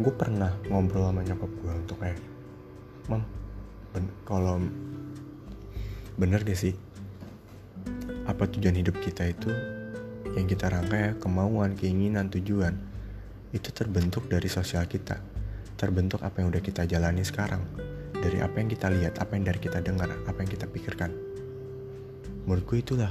Gue 0.06 0.14
pernah 0.14 0.54
ngobrol 0.70 1.10
sama 1.10 1.26
nyokap 1.26 1.50
gue 1.50 1.72
untuk 1.82 1.98
kayak, 1.98 2.22
Mam, 3.10 3.26
ben 3.90 4.06
kalau 4.22 4.62
bener 6.14 6.46
gak 6.46 6.54
sih? 6.54 6.78
Apa 8.30 8.46
tujuan 8.46 8.78
hidup 8.78 9.02
kita 9.02 9.26
itu 9.26 9.50
yang 10.38 10.46
kita 10.46 10.70
rangkai 10.70 11.18
kemauan, 11.18 11.74
keinginan, 11.74 12.30
tujuan 12.30 12.78
itu 13.50 13.74
terbentuk 13.74 14.30
dari 14.30 14.46
sosial 14.46 14.86
kita. 14.86 15.18
Terbentuk 15.74 16.22
apa 16.22 16.38
yang 16.38 16.54
udah 16.54 16.62
kita 16.62 16.86
jalani 16.86 17.26
sekarang. 17.26 17.66
Dari 18.14 18.38
apa 18.38 18.62
yang 18.62 18.70
kita 18.70 18.86
lihat, 18.86 19.18
apa 19.18 19.34
yang 19.34 19.42
dari 19.42 19.58
kita 19.58 19.82
dengar, 19.82 20.06
apa 20.06 20.38
yang 20.38 20.50
kita 20.54 20.70
pikirkan. 20.70 21.10
Menurutku 22.46 22.78
itulah 22.78 23.10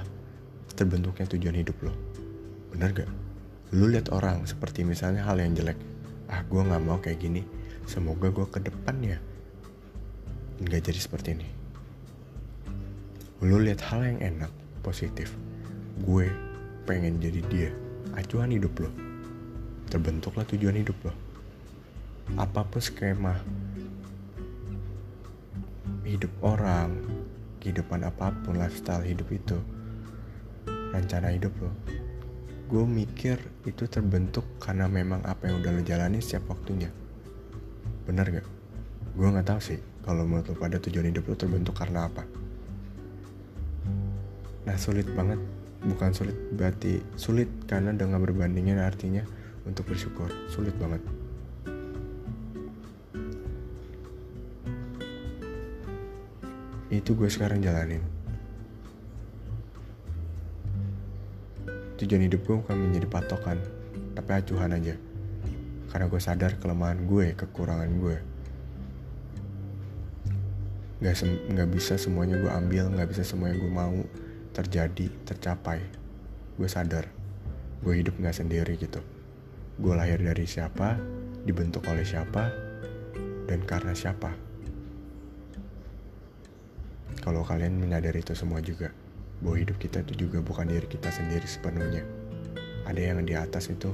terbentuknya 0.79 1.27
tujuan 1.27 1.59
hidup 1.59 1.75
lo. 1.83 1.91
Bener 2.71 3.03
gak? 3.03 3.11
lu 3.73 3.91
lihat 3.91 4.13
orang 4.13 4.45
seperti 4.47 4.85
misalnya 4.85 5.25
hal 5.25 5.41
yang 5.41 5.57
jelek 5.57 5.75
ah 6.31 6.41
gue 6.45 6.61
gak 6.61 6.83
mau 6.83 6.97
kayak 7.01 7.19
gini. 7.21 7.41
Semoga 7.85 8.33
gue 8.33 8.45
ke 8.49 8.59
depannya 8.63 9.21
nggak 10.55 10.81
jadi 10.87 10.99
seperti 10.99 11.29
ini. 11.37 11.47
Lu 13.43 13.61
lihat 13.61 13.83
hal 13.85 14.01
yang 14.01 14.19
enak 14.21 14.51
positif. 14.81 15.35
Gue 16.01 16.31
pengen 16.89 17.21
jadi 17.21 17.41
dia. 17.51 17.71
Acuan 18.15 18.55
hidup 18.55 18.73
lo 18.79 18.89
terbentuklah 19.89 20.45
tujuan 20.49 20.81
hidup 20.81 20.97
lo 21.05 21.13
apa 22.41 22.65
pun 22.65 22.81
skema 22.81 23.37
hidup 26.01 26.33
orang 26.41 27.05
kehidupan 27.61 28.01
apa 28.01 28.33
pun 28.41 28.57
lifestyle 28.57 29.05
hidup 29.05 29.29
itu 29.29 29.57
rencana 30.89 31.33
hidup 31.33 31.53
lo 31.61 31.71
gue 32.65 32.81
mikir 32.81 33.37
itu 33.69 33.85
terbentuk 33.85 34.41
karena 34.57 34.89
memang 34.89 35.21
apa 35.21 35.45
yang 35.45 35.61
udah 35.61 35.69
lo 35.69 35.81
jalani 35.85 36.17
setiap 36.17 36.49
waktunya. 36.49 36.89
Bener 38.09 38.41
gak? 38.41 38.47
gue 39.15 39.23
nggak 39.31 39.47
tahu 39.47 39.61
sih 39.63 39.79
kalau 40.03 40.27
menurut 40.27 40.51
lo 40.51 40.55
pada 40.59 40.75
tujuan 40.75 41.07
hidup 41.07 41.29
lo 41.29 41.37
terbentuk 41.37 41.77
karena 41.77 42.09
apa. 42.09 42.25
Nah 44.65 44.77
sulit 44.81 45.05
banget. 45.13 45.37
Bukan 45.85 46.17
sulit 46.17 46.33
berarti 46.57 46.97
sulit 47.13 47.45
karena 47.69 47.93
dengan 47.93 48.17
berbandingnya 48.17 48.81
artinya 48.81 49.21
untuk 49.69 49.85
bersyukur. 49.85 50.33
Sulit 50.49 50.73
banget. 50.81 51.05
Itu 56.89 57.13
gue 57.13 57.29
sekarang 57.29 57.61
jalanin 57.61 58.14
tujuan 61.95 62.27
hidup 62.27 62.43
gue 62.43 62.55
bukan 62.59 62.75
menjadi 62.75 63.07
patokan 63.07 63.59
tapi 64.15 64.29
acuhan 64.35 64.75
aja. 64.75 64.95
Karena 65.91 66.11
gue 66.11 66.21
sadar 66.21 66.59
kelemahan 66.59 67.07
gue 67.07 67.35
kekurangan 67.39 67.91
gue 67.99 68.17
nggak 70.95 71.15
nggak 71.51 71.69
bisa 71.75 71.99
semuanya 71.99 72.39
gue 72.39 72.47
ambil 72.47 72.87
nggak 72.87 73.11
bisa 73.11 73.23
semuanya 73.27 73.59
gue 73.59 73.71
mau 73.71 73.95
terjadi 74.55 75.07
tercapai. 75.27 75.79
Gue 76.55 76.67
sadar 76.67 77.07
gue 77.83 77.93
hidup 77.95 78.17
gak 78.17 78.33
sendiri 78.33 78.79
gitu. 78.79 79.03
Gue 79.77 79.93
lahir 79.93 80.17
dari 80.17 80.47
siapa 80.47 80.95
dibentuk 81.43 81.85
oleh 81.85 82.07
siapa 82.07 82.49
dan 83.45 83.61
karena 83.67 83.93
siapa. 83.93 84.33
Kalau 87.21 87.43
kalian 87.43 87.77
menyadari 87.77 88.23
itu 88.23 88.33
semua 88.33 88.63
juga 88.63 89.04
bahwa 89.43 89.57
hidup 89.59 89.77
kita 89.81 90.03
itu 90.05 90.27
juga 90.27 90.39
bukan 90.39 90.69
diri 90.69 90.87
kita 90.87 91.11
sendiri 91.11 91.43
sepenuhnya. 91.43 92.03
Ada 92.85 93.01
yang 93.01 93.25
di 93.25 93.33
atas 93.33 93.67
itu 93.73 93.91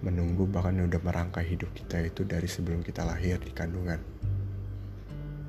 menunggu 0.00 0.48
bahkan 0.48 0.80
udah 0.80 1.00
merangkai 1.04 1.44
hidup 1.44 1.68
kita 1.76 2.00
itu 2.00 2.24
dari 2.24 2.48
sebelum 2.48 2.80
kita 2.80 3.04
lahir 3.04 3.36
di 3.36 3.52
kandungan. 3.52 4.00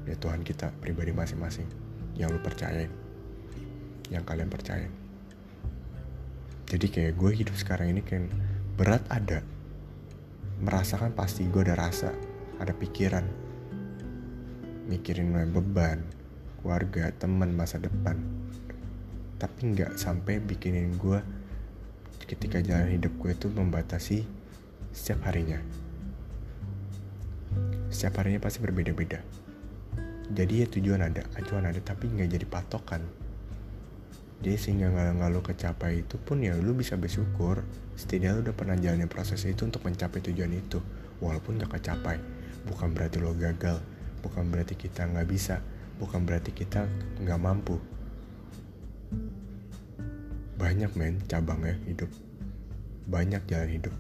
Ya 0.04 0.16
Tuhan 0.20 0.44
kita 0.44 0.76
pribadi 0.84 1.16
masing-masing 1.16 1.66
yang 2.20 2.30
lu 2.30 2.42
percayain 2.44 2.92
yang 4.12 4.28
kalian 4.28 4.52
percaya. 4.52 4.92
Jadi 6.68 6.88
kayak 6.92 7.16
gue 7.16 7.32
hidup 7.32 7.56
sekarang 7.56 7.96
ini 7.96 8.04
kan 8.04 8.28
berat 8.76 9.04
ada. 9.08 9.40
Merasakan 10.62 11.16
pasti 11.16 11.48
gue 11.48 11.64
ada 11.64 11.80
rasa 11.80 12.12
ada 12.60 12.76
pikiran. 12.76 13.24
Mikirin 14.92 15.32
beban 15.56 16.04
keluarga 16.60 17.10
teman 17.16 17.56
masa 17.56 17.80
depan 17.80 18.20
tapi 19.42 19.74
nggak 19.74 19.98
sampai 19.98 20.38
bikinin 20.38 20.94
gue 21.02 21.18
ketika 22.30 22.62
jalan 22.62 22.94
hidup 22.94 23.10
gue 23.18 23.34
itu 23.34 23.50
membatasi 23.50 24.22
setiap 24.94 25.26
harinya. 25.26 25.58
Setiap 27.90 28.22
harinya 28.22 28.38
pasti 28.38 28.62
berbeda-beda. 28.62 29.18
Jadi 30.32 30.62
ya 30.62 30.68
tujuan 30.70 31.02
ada, 31.02 31.26
acuan 31.34 31.66
ada, 31.66 31.82
tapi 31.82 32.14
nggak 32.14 32.30
jadi 32.38 32.46
patokan. 32.46 33.02
Jadi 34.46 34.58
sehingga 34.62 34.94
nggak 34.94 35.30
lu 35.34 35.42
kecapai 35.42 36.06
itu 36.06 36.22
pun 36.22 36.46
ya 36.46 36.54
lu 36.54 36.78
bisa 36.78 36.94
bersyukur 36.94 37.66
setidaknya 37.98 38.38
lu 38.38 38.42
udah 38.50 38.56
pernah 38.58 38.78
jalanin 38.78 39.06
proses 39.06 39.42
itu 39.46 39.66
untuk 39.66 39.86
mencapai 39.86 40.18
tujuan 40.26 40.50
itu 40.50 40.82
walaupun 41.22 41.62
gak 41.62 41.78
kecapai 41.78 42.18
bukan 42.66 42.90
berarti 42.90 43.22
lo 43.22 43.38
gagal 43.38 43.78
bukan 44.26 44.50
berarti 44.50 44.74
kita 44.74 45.06
nggak 45.06 45.30
bisa 45.30 45.62
bukan 46.02 46.26
berarti 46.26 46.50
kita 46.50 46.90
nggak 47.22 47.38
mampu 47.38 47.78
banyak 50.62 50.94
men 50.94 51.18
cabangnya 51.26 51.74
hidup. 51.90 52.14
Banyak 53.10 53.50
jalan 53.50 53.70
hidup. 53.74 53.96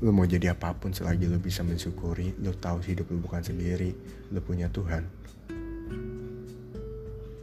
Lo 0.00 0.08
mau 0.08 0.24
jadi 0.24 0.56
apa 0.56 0.72
pun 0.72 0.96
selagi 0.96 1.28
lo 1.28 1.36
bisa 1.36 1.60
mensyukuri 1.60 2.40
lo 2.40 2.56
tahu 2.56 2.80
hidup 2.80 3.12
lo 3.12 3.20
bukan 3.20 3.44
sendiri 3.44 3.92
lo 4.32 4.40
punya 4.40 4.72
Tuhan. 4.72 5.04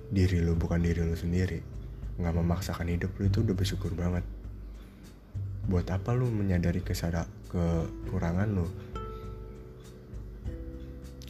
Diri 0.09 0.41
lo 0.41 0.57
bukan 0.57 0.81
diri 0.81 1.05
lo 1.05 1.13
sendiri. 1.13 1.61
Nggak 2.17 2.33
memaksakan 2.33 2.89
hidup 2.89 3.13
lo 3.13 3.29
itu 3.29 3.45
udah 3.45 3.53
bersyukur 3.53 3.93
banget. 3.93 4.25
Buat 5.69 5.93
apa 5.93 6.17
lo 6.17 6.25
menyadari 6.33 6.81
kesada 6.81 7.29
kekurangan 7.53 8.49
lo 8.57 8.65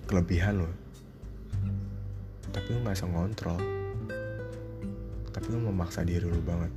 kelebihan 0.07 0.63
lo 0.63 0.69
tapi 2.53 2.69
lo 2.69 2.85
nggak 2.85 2.95
bisa 2.95 3.07
ngontrol 3.09 3.82
tapi 5.33 5.49
lo 5.49 5.57
memaksa 5.73 6.05
diri 6.05 6.29
lo 6.29 6.37
banget. 6.45 6.69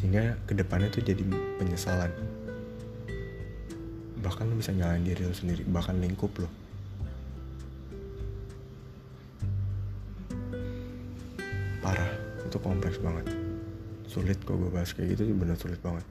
Sehingga 0.00 0.40
ke 0.48 0.56
depannya 0.56 0.88
tuh 0.88 1.04
jadi 1.04 1.20
penyesalan. 1.60 2.08
Bahkan 4.24 4.48
lo 4.48 4.56
bisa 4.56 4.72
nyalain 4.72 5.04
diri 5.04 5.28
lo 5.28 5.36
sendiri 5.36 5.68
bahkan 5.68 6.00
lingkup 6.00 6.32
lo 6.40 6.48
parah 11.84 12.12
itu 12.44 12.56
kompleks 12.60 12.96
banget. 13.00 13.28
Sulit 14.08 14.40
kok 14.44 14.56
gue 14.56 14.72
bahas 14.72 14.92
kayak 14.96 15.16
gitu 15.16 15.28
bener 15.36 15.56
sulit 15.56 15.80
banget. 15.84 16.04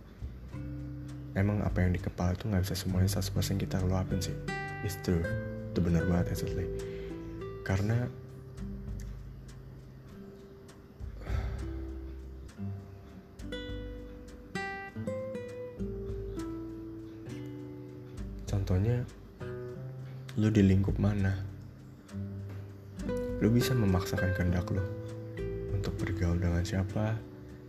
Emang 1.37 1.61
apa 1.61 1.85
yang 1.85 1.93
di 1.93 2.01
kepala 2.01 2.33
tuh 2.33 2.49
nggak 2.49 2.65
bisa 2.65 2.73
semuanya 2.77 3.09
100% 3.09 3.61
kita 3.61 3.81
luapin 3.85 4.17
sih. 4.21 4.33
It's 4.81 4.97
true. 5.05 5.21
Itu 5.69 5.81
bener 5.85 6.05
banget 6.09 6.33
actually 6.33 6.98
karena 7.69 8.09
contohnya 18.49 19.05
lu 20.41 20.49
di 20.49 20.65
lingkup 20.65 20.97
mana 20.97 21.37
lu 23.37 23.53
bisa 23.53 23.77
memaksakan 23.77 24.33
kehendak 24.33 24.65
lu 24.73 24.81
untuk 25.71 25.95
bergaul 25.95 26.35
dengan 26.35 26.59
siapa, 26.59 27.15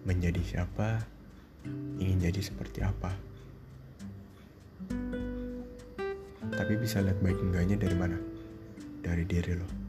menjadi 0.02 0.42
siapa, 0.42 0.98
ingin 2.02 2.26
jadi 2.26 2.42
seperti 2.42 2.82
apa. 2.82 3.14
Tapi 6.50 6.74
bisa 6.74 6.98
lihat 6.98 7.22
baik 7.22 7.38
enggaknya 7.38 7.78
dari 7.78 7.94
mana? 7.94 8.18
Dari 8.98 9.22
diri 9.22 9.54
lo. 9.54 9.79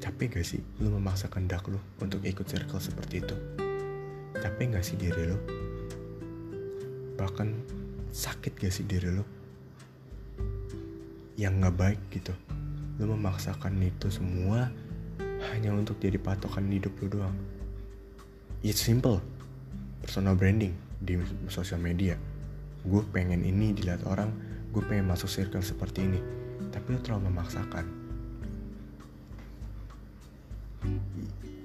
Capek 0.00 0.40
gak 0.40 0.48
sih 0.48 0.64
lo 0.80 0.96
memaksakan 0.96 1.44
kehendak 1.44 1.68
lo 1.68 1.76
untuk 2.00 2.24
ikut 2.24 2.48
circle 2.48 2.80
seperti 2.80 3.20
itu? 3.20 3.36
Capek 4.32 4.72
gak 4.72 4.80
sih 4.80 4.96
diri 4.96 5.28
lo? 5.28 5.36
Bahkan 7.20 7.48
sakit 8.08 8.64
gak 8.64 8.72
sih 8.72 8.88
diri 8.88 9.12
lo? 9.12 9.28
Yang 11.36 11.52
gak 11.68 11.76
baik 11.76 12.00
gitu. 12.16 12.32
Lo 12.96 13.12
memaksakan 13.12 13.76
itu 13.84 14.08
semua 14.08 14.72
hanya 15.52 15.76
untuk 15.76 16.00
jadi 16.00 16.16
patokan 16.16 16.72
hidup 16.72 16.96
lu 17.04 17.20
doang. 17.20 17.36
It's 18.64 18.80
simple. 18.80 19.20
Personal 20.00 20.32
branding 20.32 20.72
di 20.96 21.20
sosial 21.52 21.76
media. 21.76 22.16
Gue 22.88 23.04
pengen 23.12 23.44
ini 23.44 23.76
dilihat 23.76 24.08
orang, 24.08 24.32
gue 24.72 24.80
pengen 24.80 25.12
masuk 25.12 25.28
circle 25.28 25.60
seperti 25.60 26.08
ini. 26.08 26.20
Tapi 26.72 26.96
lu 26.96 27.00
terlalu 27.04 27.28
memaksakan. 27.28 27.99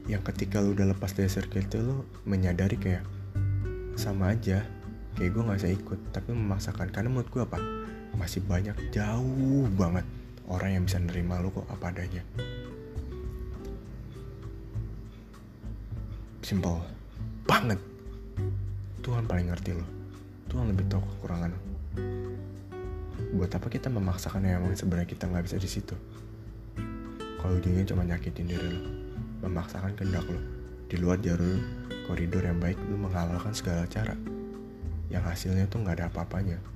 Yang 0.05 0.21
ketika 0.33 0.61
lu 0.61 0.77
udah 0.77 0.93
lepas 0.93 1.13
dari 1.13 1.29
circle 1.29 1.65
itu 1.65 1.77
lu 1.81 2.05
menyadari 2.29 2.77
kayak 2.77 3.03
sama 3.97 4.33
aja. 4.37 4.61
Kayak 5.15 5.31
gue 5.31 5.41
gak 5.47 5.59
bisa 5.63 5.71
ikut 5.71 5.99
tapi 6.13 6.29
memaksakan. 6.35 6.93
Karena 6.93 7.09
menurut 7.09 7.29
gue 7.31 7.41
apa? 7.41 7.57
Masih 8.15 8.45
banyak 8.45 8.75
jauh 8.95 9.67
banget 9.75 10.05
orang 10.45 10.77
yang 10.77 10.83
bisa 10.85 11.01
nerima 11.01 11.41
lu 11.41 11.49
kok 11.49 11.65
apa 11.67 11.89
adanya. 11.91 12.21
Simple 16.45 16.77
banget. 17.49 17.81
Tuhan 19.05 19.29
paling 19.29 19.53
ngerti 19.53 19.77
lo 19.77 19.85
Tuhan 20.49 20.73
lebih 20.73 20.89
tahu 20.89 20.97
kekurangan 20.97 21.53
lo 21.53 21.61
buat 23.37 23.51
apa 23.53 23.67
kita 23.69 23.91
memaksakan 23.93 24.41
yang 24.41 24.65
sebenarnya 24.73 25.11
kita 25.11 25.27
nggak 25.29 25.45
bisa 25.45 25.59
di 25.59 25.69
situ? 25.69 25.95
Kalau 27.37 27.53
ujungnya 27.59 27.85
cuma 27.85 28.01
nyakitin 28.01 28.47
diri 28.49 28.65
lo 28.65 29.04
memaksakan 29.41 29.97
kehendak 29.97 30.27
lo. 30.27 30.39
Di 30.85 30.95
luar 31.01 31.17
jalur 31.23 31.57
koridor 32.05 32.45
yang 32.45 32.61
baik 32.61 32.77
lo 32.85 32.95
menghalalkan 32.99 33.55
segala 33.55 33.89
cara. 33.89 34.13
Yang 35.09 35.23
hasilnya 35.25 35.65
tuh 35.65 35.81
nggak 35.81 36.03
ada 36.03 36.07
apa-apanya 36.11 36.74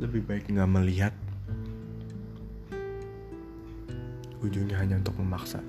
lebih 0.00 0.24
baik 0.24 0.48
nggak 0.48 0.72
melihat. 0.72 1.12
Ujungnya 4.40 4.80
hanya 4.80 4.96
untuk 4.96 5.12
memaksa. 5.20 5.60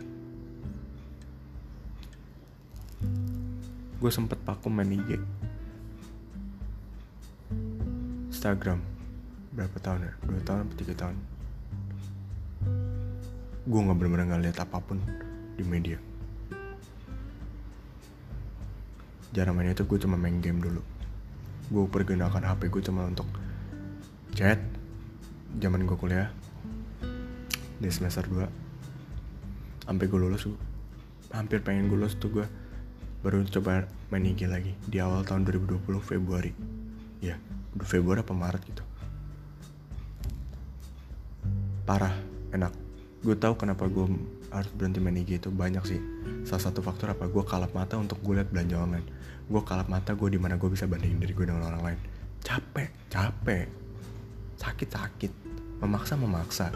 Gue 4.00 4.08
sempet 4.08 4.40
paku 4.48 4.72
main 4.72 4.88
IG 4.88 5.20
Instagram. 8.32 8.80
Berapa 9.52 9.78
tahun 9.84 10.08
ya? 10.08 10.14
Dua 10.24 10.42
tahun 10.48 10.60
atau 10.64 10.76
tiga 10.80 10.94
tahun? 10.96 11.16
Gue 13.68 13.80
nggak 13.84 13.98
bener-bener 14.00 14.26
nggak 14.32 14.44
lihat 14.48 14.58
apa 14.64 14.80
pun 14.80 15.04
di 15.60 15.64
media. 15.68 16.00
Jarang 19.36 19.60
main 19.60 19.76
itu 19.76 19.84
gue 19.84 20.00
cuma 20.00 20.16
main 20.16 20.40
game 20.40 20.64
dulu. 20.64 20.80
Gue 21.68 21.84
pergunakan 21.92 22.56
HP 22.56 22.72
gue 22.72 22.84
cuma 22.88 23.04
untuk 23.12 23.28
chat. 24.36 24.60
Zaman 25.60 25.84
gue 25.84 25.98
kuliah. 26.00 26.32
Di 27.82 27.90
semester 27.90 28.24
2 28.30 28.62
sampai 29.82 30.06
gue 30.08 30.20
lulus 30.22 30.48
hampir 31.34 31.60
pengen 31.66 31.90
gue 31.90 31.98
lulus 31.98 32.16
tuh 32.16 32.32
gue 32.32 32.46
baru 33.26 33.44
coba 33.50 33.90
main 34.14 34.24
IG 34.24 34.48
lagi. 34.48 34.74
Di 34.88 35.02
awal 35.02 35.26
tahun 35.26 35.44
2020 35.44 35.84
Februari. 36.00 36.54
Ya 37.20 37.38
udah 37.76 37.88
Februari 37.88 38.20
apa 38.22 38.34
Maret 38.34 38.62
gitu. 38.66 38.84
Parah 41.86 42.14
enak. 42.56 42.74
Gue 43.22 43.38
tahu 43.38 43.54
kenapa 43.58 43.86
gue 43.86 44.10
harus 44.50 44.72
berhenti 44.74 45.02
main 45.02 45.18
IG 45.18 45.42
itu. 45.42 45.50
Banyak 45.50 45.84
sih. 45.86 46.00
Salah 46.46 46.72
satu 46.72 46.82
faktor 46.82 47.14
apa 47.14 47.30
gue 47.30 47.44
kalap 47.46 47.74
mata 47.74 47.98
untuk 47.98 48.22
gue 48.22 48.42
lihat 48.42 48.50
belanja 48.50 48.78
online. 48.78 49.08
Gue 49.50 49.62
kalap 49.66 49.90
mata 49.90 50.14
gue 50.14 50.30
di 50.32 50.40
mana 50.40 50.58
gue 50.58 50.70
bisa 50.70 50.86
bandingin 50.86 51.20
diri 51.22 51.34
gue 51.34 51.46
dengan 51.50 51.68
orang 51.68 51.82
lain. 51.82 52.00
Capek 52.42 52.90
capek 53.10 53.81
sakit-sakit 54.62 55.34
memaksa 55.82 56.14
memaksa 56.14 56.70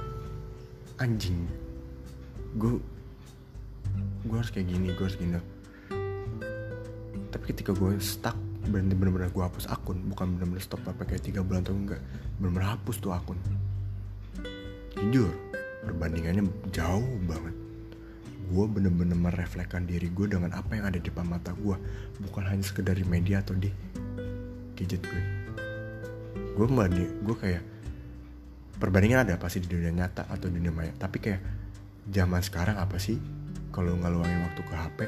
anjing 0.98 1.46
gue 2.58 2.82
gue 4.26 4.38
harus 4.42 4.50
kayak 4.50 4.68
gini 4.74 4.90
gue 4.90 5.06
harus 5.06 5.18
gini. 5.22 5.38
Tapi 7.30 7.44
ketika 7.52 7.76
gue 7.78 8.00
stuck 8.02 8.34
berhenti 8.66 8.98
bener-bener 8.98 9.30
gue 9.30 9.44
hapus 9.46 9.70
akun 9.70 10.02
bukan 10.10 10.34
bener-bener 10.34 10.64
stop 10.66 10.82
apa 10.90 11.06
kayak 11.06 11.22
tiga 11.22 11.46
bulan 11.46 11.62
atau 11.62 11.78
enggak 11.78 12.02
bener-bener 12.42 12.74
hapus 12.74 12.98
tuh 12.98 13.14
akun. 13.14 13.38
Jujur 14.98 15.30
perbandingannya 15.86 16.50
jauh 16.74 17.16
banget. 17.30 17.54
Gue 18.50 18.66
bener-bener 18.66 19.14
merefleksikan 19.14 19.86
diri 19.86 20.10
gue 20.10 20.26
dengan 20.26 20.58
apa 20.58 20.74
yang 20.74 20.90
ada 20.90 20.98
di 20.98 21.06
depan 21.06 21.30
mata 21.30 21.54
gue 21.54 21.78
bukan 22.26 22.44
hanya 22.50 22.66
sekedar 22.66 22.98
di 22.98 23.06
media 23.06 23.46
atau 23.46 23.54
di 23.54 23.70
gadget 24.74 25.02
gue 25.06 25.24
gue 26.56 26.68
banding 26.72 27.12
gue 27.28 27.36
kayak 27.36 27.64
perbandingan 28.76 29.28
ada 29.28 29.36
pasti 29.40 29.64
di 29.64 29.72
dunia 29.72 29.92
nyata 29.92 30.28
atau 30.28 30.48
dunia 30.52 30.72
maya? 30.72 30.92
Tapi 30.96 31.18
kayak 31.20 31.42
zaman 32.12 32.42
sekarang 32.44 32.78
apa 32.78 33.02
sih 33.02 33.18
kalau 33.74 33.98
ngeluangin 33.98 34.46
waktu 34.46 34.62
ke 34.62 34.76
HP 34.76 35.00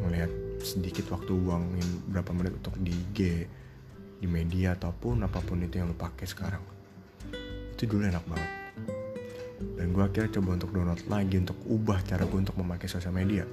ngelihat 0.00 0.32
sedikit 0.60 1.08
waktu 1.12 1.32
uangin 1.32 2.12
berapa 2.12 2.30
menit 2.36 2.60
untuk 2.60 2.76
di 2.80 2.92
IG 2.92 3.18
di 4.20 4.28
media 4.28 4.76
ataupun 4.76 5.24
apa 5.24 5.40
pun 5.40 5.64
itu 5.64 5.80
yang 5.80 5.88
lo 5.88 5.96
pakai 5.96 6.28
sekarang. 6.28 6.60
Itu 7.72 7.88
dulu 7.88 8.04
enak 8.04 8.24
banget. 8.28 8.50
Dan 9.60 9.96
gue 9.96 10.04
akhirnya 10.04 10.36
coba 10.36 10.60
untuk 10.60 10.70
download 10.76 11.00
lagi 11.08 11.36
untuk 11.40 11.56
ubah 11.64 12.04
cara 12.04 12.28
gue 12.28 12.38
untuk 12.40 12.56
memakai 12.60 12.88
sosial 12.88 13.16
media. 13.16 13.48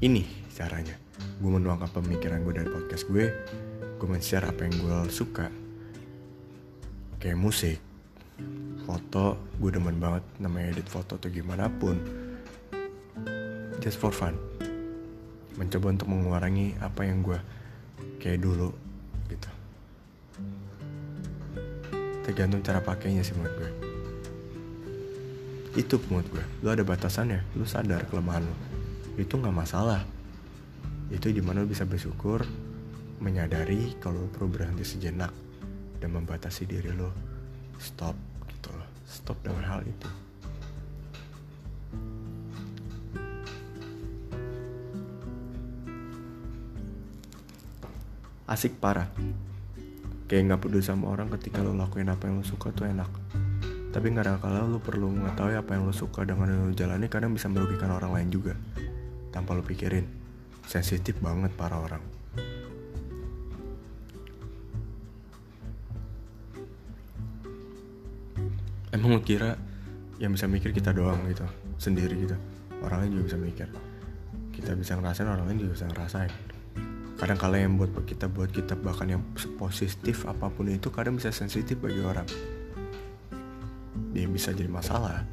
Ini 0.00 0.48
caranya. 0.52 0.96
Gue 1.40 1.50
menuangkan 1.52 1.92
pemikiran 1.92 2.40
gue 2.40 2.54
dari 2.56 2.68
podcast 2.72 3.04
gue. 3.08 3.26
Gue 4.00 4.08
men-share 4.08 4.48
apa 4.48 4.64
yang 4.64 4.74
gue 4.80 4.96
suka. 5.12 5.52
Kayak 7.20 7.40
musik 7.40 7.83
foto 8.84 9.40
gue 9.58 9.70
demen 9.72 9.96
banget 9.96 10.24
namanya 10.38 10.76
edit 10.76 10.88
foto 10.90 11.16
atau 11.16 11.30
gimana 11.30 11.68
pun. 11.68 11.96
Just 13.80 14.00
for 14.00 14.12
fun. 14.12 14.36
Mencoba 15.54 15.94
untuk 15.94 16.10
mengurangi 16.10 16.74
apa 16.82 17.06
yang 17.06 17.22
gue 17.22 17.38
kayak 18.18 18.42
dulu 18.42 18.72
gitu. 19.30 19.50
Tergantung 22.24 22.64
cara 22.64 22.80
pakainya 22.80 23.20
sih 23.20 23.36
menurut 23.36 23.56
gue 23.60 23.94
itu 25.74 25.98
menurut 26.06 26.28
gue 26.30 26.44
lu 26.62 26.70
ada 26.70 26.86
batasannya 26.86 27.58
lu 27.58 27.66
sadar 27.66 28.06
kelemahan 28.06 28.46
lu. 28.46 28.56
Itu 29.18 29.38
nggak 29.38 29.54
masalah. 29.54 30.06
Itu 31.10 31.34
di 31.34 31.42
mana 31.42 31.66
lu 31.66 31.70
bisa 31.70 31.82
bersyukur 31.82 32.46
menyadari 33.18 33.98
kalau 33.98 34.26
lu 34.26 34.28
perlu 34.30 34.48
berhenti 34.54 34.86
sejenak 34.86 35.34
dan 35.98 36.14
membatasi 36.14 36.66
diri 36.66 36.94
lo 36.94 37.33
stop 37.80 38.16
gitu 38.50 38.68
loh 38.74 38.88
stop 39.06 39.38
dengan 39.42 39.64
hal 39.64 39.80
itu 39.86 40.08
asik 48.44 48.76
parah 48.82 49.08
kayak 50.28 50.52
nggak 50.52 50.60
peduli 50.60 50.84
sama 50.84 51.10
orang 51.10 51.32
ketika 51.38 51.64
lo 51.64 51.72
lakuin 51.72 52.12
apa 52.12 52.28
yang 52.28 52.40
lo 52.40 52.44
suka 52.44 52.70
tuh 52.70 52.86
enak 52.86 53.08
tapi 53.94 54.10
kadang 54.10 54.42
kala 54.42 54.66
lu 54.66 54.82
perlu 54.82 55.06
mengetahui 55.06 55.54
apa 55.54 55.78
yang 55.78 55.86
lu 55.86 55.94
suka 55.94 56.26
dengan 56.26 56.50
yang 56.50 56.66
lu 56.66 56.74
jalani 56.74 57.06
kadang 57.06 57.30
bisa 57.30 57.46
merugikan 57.46 57.94
orang 57.94 58.10
lain 58.10 58.26
juga. 58.26 58.58
Tanpa 59.30 59.54
lu 59.54 59.62
pikirin. 59.62 60.02
Sensitif 60.66 61.14
banget 61.22 61.54
para 61.54 61.78
orang. 61.78 62.02
Emang 69.04 69.20
kira 69.20 69.60
yang 70.16 70.32
bisa 70.32 70.48
mikir 70.48 70.72
kita 70.72 70.96
doang 70.96 71.20
gitu, 71.28 71.44
sendiri 71.76 72.16
gitu. 72.24 72.36
Orang 72.80 73.04
lain 73.04 73.20
juga 73.20 73.24
bisa 73.34 73.38
mikir. 73.38 73.68
Kita 74.56 74.72
bisa 74.72 74.96
ngerasain, 74.96 75.28
orang 75.28 75.44
lain 75.44 75.68
juga 75.68 75.72
bisa 75.76 75.86
ngerasain. 75.92 76.32
Kadang 77.20 77.38
kala 77.38 77.60
yang 77.60 77.76
buat 77.76 77.92
kita 78.08 78.26
buat 78.32 78.50
kita 78.50 78.74
bahkan 78.80 79.06
yang 79.06 79.22
positif 79.60 80.24
apa 80.24 80.48
pun 80.50 80.66
itu 80.72 80.88
kadang 80.88 81.14
bisa 81.20 81.30
sensitif 81.30 81.78
bagi 81.78 82.02
orang 82.02 82.26
dia 84.14 84.30
bisa 84.30 84.54
jadi 84.54 84.70
masalah 84.70 85.26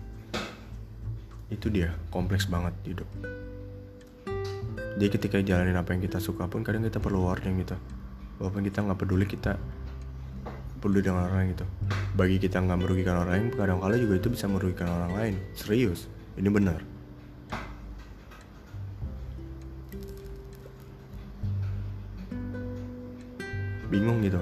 itu 1.54 1.70
dia 1.70 1.94
kompleks 2.10 2.50
banget 2.50 2.74
hidup 2.82 3.10
jadi 4.98 5.08
ketika 5.14 5.38
jalanin 5.46 5.78
apa 5.78 5.94
yang 5.94 6.02
kita 6.02 6.18
suka 6.18 6.50
pun 6.50 6.66
kadang 6.66 6.82
kita 6.82 6.98
perlu 6.98 7.30
warning 7.30 7.62
gitu 7.62 7.78
walaupun 8.42 8.66
kita 8.66 8.82
nggak 8.82 8.98
peduli 8.98 9.26
kita 9.30 9.62
peduli 10.82 11.06
dengan 11.06 11.30
orang 11.30 11.54
gitu 11.54 11.66
bagi 12.22 12.38
kita 12.38 12.62
nggak 12.62 12.86
merugikan 12.86 13.18
orang 13.18 13.34
lain 13.34 13.46
kadang 13.58 13.82
kala 13.82 13.98
juga 13.98 14.22
itu 14.22 14.30
bisa 14.30 14.46
merugikan 14.46 14.86
orang 14.94 15.12
lain. 15.18 15.36
Serius 15.58 16.06
ini 16.38 16.54
benar. 16.54 16.78
Bingung 23.90 24.22
gitu. 24.22 24.38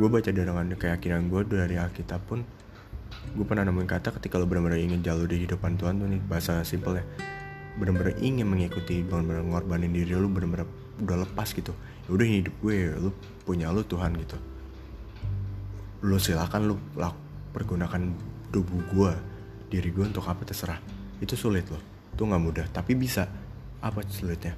Gue 0.00 0.08
baca 0.08 0.32
dengan 0.32 0.72
keyakinan 0.72 1.28
gue 1.28 1.44
dari 1.44 1.76
Alkitab 1.76 2.24
pun 2.24 2.40
gue 3.36 3.44
pernah 3.44 3.68
nemuin 3.68 3.84
kata 3.84 4.16
ketika 4.16 4.40
lo 4.40 4.48
benar-benar 4.48 4.80
ingin 4.80 5.04
jalur 5.04 5.28
di 5.28 5.44
hidupan 5.44 5.76
Tuhan 5.76 6.00
tuh 6.00 6.08
nih 6.08 6.24
bahasa 6.32 6.64
simple 6.64 6.96
ya. 6.96 7.04
Benar-benar 7.76 8.16
ingin 8.24 8.48
mengikuti 8.48 9.04
benar-benar 9.04 9.44
ngorbanin 9.44 9.92
diri 9.92 10.16
lo 10.16 10.32
benar-benar 10.32 10.64
udah 11.04 11.28
lepas 11.28 11.52
gitu. 11.52 11.76
Ya 12.08 12.16
udah 12.16 12.24
hidup 12.24 12.56
gue 12.64 12.88
lo 12.96 13.12
punya 13.44 13.68
lo 13.68 13.84
Tuhan 13.84 14.16
gitu 14.16 14.49
lo 16.00 16.16
silakan 16.16 16.62
lo 16.70 16.74
lak, 16.96 17.14
pergunakan 17.52 18.02
tubuh 18.50 18.82
gue 18.90 19.12
diri 19.70 19.90
gue 19.94 20.04
untuk 20.08 20.26
apa 20.26 20.42
terserah 20.42 20.80
itu 21.22 21.36
sulit 21.36 21.68
loh 21.70 21.82
itu 22.16 22.22
nggak 22.26 22.42
mudah 22.42 22.66
tapi 22.72 22.98
bisa 22.98 23.28
apa 23.80 24.02
sulitnya 24.08 24.56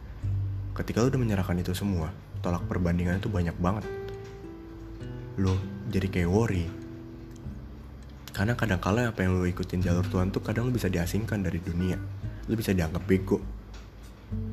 ketika 0.72 1.04
lo 1.04 1.12
udah 1.12 1.20
menyerahkan 1.20 1.58
itu 1.60 1.76
semua 1.76 2.08
tolak 2.40 2.64
perbandingan 2.66 3.20
itu 3.20 3.28
banyak 3.28 3.54
banget 3.60 3.84
lo 5.36 5.58
jadi 5.92 6.08
kayak 6.08 6.30
worry 6.30 6.66
karena 8.32 8.56
kadang 8.56 8.80
kala 8.80 9.12
apa 9.12 9.20
yang 9.20 9.36
lo 9.36 9.44
ikutin 9.44 9.84
jalur 9.84 10.08
Tuhan 10.08 10.32
tuh 10.32 10.40
kadang 10.40 10.64
lo 10.64 10.72
bisa 10.72 10.88
diasingkan 10.88 11.44
dari 11.44 11.60
dunia. 11.60 12.00
Lo 12.48 12.56
bisa 12.56 12.72
dianggap 12.72 13.04
bego. 13.04 13.38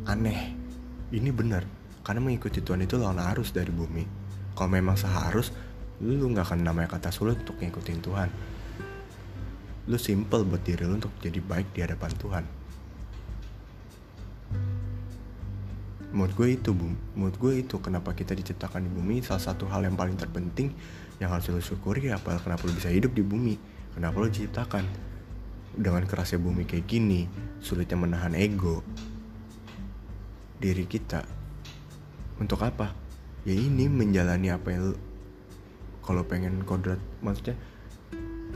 Aneh. 0.04 0.52
Ini 1.10 1.32
benar. 1.32 1.64
Karena 2.04 2.20
mengikuti 2.20 2.60
Tuhan 2.60 2.84
itu 2.84 3.00
lawan 3.00 3.24
arus 3.32 3.56
dari 3.56 3.72
bumi. 3.72 4.04
Kalau 4.52 4.68
memang 4.68 5.00
seharus, 5.00 5.56
lo 6.00 6.32
gak 6.32 6.48
akan 6.48 6.64
namanya 6.64 6.96
kata 6.96 7.12
sulit 7.12 7.44
untuk 7.44 7.60
ngikutin 7.60 8.00
Tuhan. 8.00 8.30
Lo 9.92 9.98
simple 10.00 10.48
buat 10.48 10.64
diri 10.64 10.88
lo 10.88 10.96
untuk 10.96 11.12
jadi 11.20 11.44
baik 11.44 11.76
di 11.76 11.80
hadapan 11.84 12.12
Tuhan. 12.16 12.46
Menurut 16.10 16.34
gue 16.34 16.48
itu, 16.58 16.72
menurut 17.14 17.38
gue 17.38 17.54
itu 17.62 17.76
kenapa 17.84 18.18
kita 18.18 18.34
diciptakan 18.34 18.88
di 18.88 18.90
bumi 18.90 19.22
salah 19.22 19.44
satu 19.44 19.70
hal 19.70 19.86
yang 19.86 19.94
paling 19.94 20.18
terpenting 20.18 20.74
yang 21.22 21.30
harus 21.30 21.52
lo 21.52 21.62
syukuri 21.62 22.10
apa 22.10 22.40
kenapa 22.42 22.66
lo 22.66 22.74
bisa 22.74 22.90
hidup 22.90 23.14
di 23.14 23.22
bumi? 23.22 23.60
Kenapa 23.94 24.18
lo 24.18 24.26
diciptakan? 24.32 24.88
Dengan 25.76 26.02
kerasnya 26.10 26.42
bumi 26.42 26.66
kayak 26.66 26.90
gini 26.90 27.30
sulitnya 27.62 28.00
menahan 28.00 28.34
ego 28.34 28.82
diri 30.58 30.88
kita. 30.90 31.24
Untuk 32.40 32.64
apa? 32.64 32.96
Ya 33.48 33.56
ini 33.56 33.88
menjalani 33.88 34.50
apa 34.52 34.68
yang 34.74 34.98
kalau 36.10 36.26
pengen 36.26 36.66
kodrat 36.66 36.98
maksudnya 37.22 37.54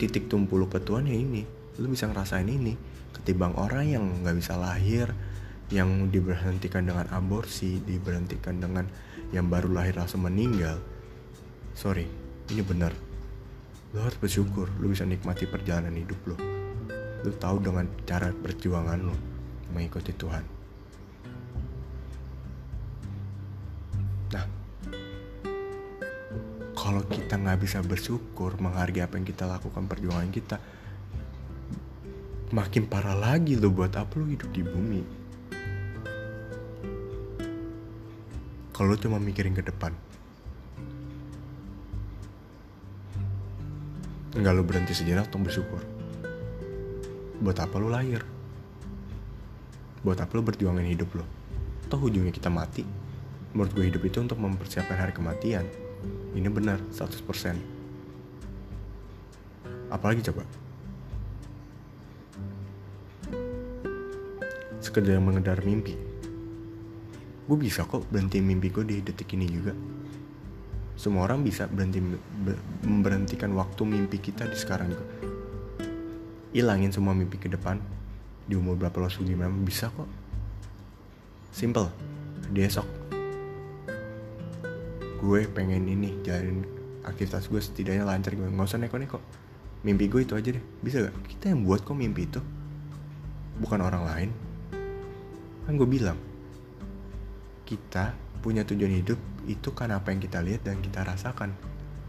titik 0.01 0.25
tumpu 0.25 0.57
lo 0.57 0.65
ke 0.65 0.81
Tuhan 0.81 1.05
ya 1.05 1.13
ini. 1.13 1.45
Lo 1.77 1.85
bisa 1.85 2.09
ngerasain 2.09 2.49
ini. 2.49 2.73
Ketimbang 3.13 3.53
orang 3.61 3.85
yang 3.85 4.03
nggak 4.25 4.41
bisa 4.41 4.57
lahir 4.57 5.13
yang 5.69 6.09
diberhentikan 6.09 6.89
dengan 6.89 7.05
aborsi 7.13 7.77
diberhentikan 7.85 8.57
dengan 8.57 8.89
yang 9.29 9.53
baru 9.53 9.69
lahir 9.69 9.93
langsung 9.93 10.25
meninggal. 10.25 10.81
Sorry 11.77 12.09
ini 12.49 12.65
benar. 12.65 12.97
Lo 13.93 14.01
harus 14.01 14.17
bersyukur 14.17 14.73
lo 14.81 14.89
bisa 14.89 15.05
nikmati 15.05 15.45
perjalanan 15.45 15.93
hidup 15.93 16.17
lo 16.25 16.37
lo 17.23 17.31
tahu 17.39 17.63
dengan 17.63 17.87
cara 18.03 18.35
perjuangan 18.35 18.99
lo 18.99 19.15
mengikuti 19.71 20.11
Tuhan 20.11 20.52
kalau 26.83 26.99
kita 27.07 27.39
nggak 27.39 27.63
bisa 27.63 27.79
bersyukur 27.79 28.59
menghargai 28.59 29.07
apa 29.07 29.15
yang 29.15 29.23
kita 29.23 29.47
lakukan 29.47 29.87
perjuangan 29.87 30.27
kita 30.35 30.59
makin 32.51 32.91
parah 32.91 33.15
lagi 33.15 33.55
lo 33.55 33.71
buat 33.71 33.95
apa 33.95 34.11
lo 34.19 34.27
hidup 34.27 34.51
di 34.51 34.67
bumi 34.67 35.01
kalau 38.75 38.99
cuma 38.99 39.15
mikirin 39.15 39.55
ke 39.55 39.63
depan 39.63 39.95
Enggak 44.33 44.57
lu 44.57 44.65
berhenti 44.65 44.97
sejenak 44.97 45.29
untuk 45.29 45.45
bersyukur. 45.45 45.77
Buat 47.37 47.69
apa 47.69 47.77
lu 47.77 47.93
lahir? 47.93 48.25
Buat 50.01 50.25
apa 50.25 50.33
lu 50.33 50.41
berjuangin 50.41 50.89
hidup 50.89 51.21
lo? 51.21 51.25
Toh 51.85 52.01
ujungnya 52.01 52.33
kita 52.33 52.49
mati. 52.49 52.81
Menurut 53.53 53.69
gue 53.77 53.85
hidup 53.93 54.01
itu 54.01 54.17
untuk 54.25 54.41
mempersiapkan 54.41 54.97
hari 54.97 55.13
kematian. 55.13 55.82
Ini 56.33 56.49
benar, 56.49 56.81
100%. 56.89 57.55
Apalagi 59.93 60.25
coba? 60.25 60.43
sekedar 64.93 65.17
mengendar 65.17 65.57
mimpi. 65.63 65.95
Gue 67.47 67.57
bisa 67.57 67.87
kok 67.87 68.03
berhenti 68.11 68.43
mimpi 68.43 68.67
gue 68.69 68.83
di 68.83 69.01
detik 69.01 69.33
ini 69.33 69.47
juga. 69.49 69.73
Semua 70.93 71.25
orang 71.25 71.41
bisa 71.41 71.65
berhenti 71.65 71.97
memberhentikan 72.83 73.55
waktu 73.57 73.81
mimpi 73.87 74.21
kita 74.21 74.45
di 74.45 74.53
sekarang 74.53 74.93
juga 74.93 75.05
ilangin 76.53 76.93
semua 76.93 77.17
mimpi 77.17 77.41
ke 77.41 77.49
depan. 77.49 77.81
Di 78.45 78.53
umur 78.53 78.77
berapa 78.77 79.01
lo 79.01 79.09
sugi 79.09 79.33
memang 79.33 79.65
bisa 79.65 79.89
kok. 79.89 80.05
Simple. 81.49 81.89
Di 82.53 82.61
esok 82.61 83.02
gue 85.23 85.47
pengen 85.47 85.87
ini 85.87 86.19
jalanin 86.19 86.67
aktivitas 87.07 87.47
gue 87.47 87.63
setidaknya 87.63 88.03
lancar 88.03 88.35
gue. 88.35 88.43
Nggak 88.43 88.67
usah 88.67 88.79
neko-neko. 88.83 89.23
Mimpi 89.87 90.11
gue 90.11 90.27
itu 90.27 90.35
aja 90.35 90.51
deh. 90.51 90.63
Bisa 90.83 90.99
gak 90.99 91.15
kita 91.31 91.55
yang 91.55 91.63
buat 91.63 91.87
kok 91.87 91.95
mimpi 91.95 92.27
itu. 92.27 92.43
Bukan 93.63 93.79
orang 93.79 94.03
lain. 94.03 94.29
Kan 95.63 95.79
gue 95.79 95.87
bilang 95.87 96.19
kita 97.63 98.11
punya 98.43 98.67
tujuan 98.67 98.91
hidup 98.91 99.15
itu 99.47 99.71
kan 99.71 99.95
apa 99.95 100.11
yang 100.11 100.19
kita 100.19 100.43
lihat 100.43 100.67
dan 100.67 100.83
kita 100.83 101.07
rasakan. 101.07 101.55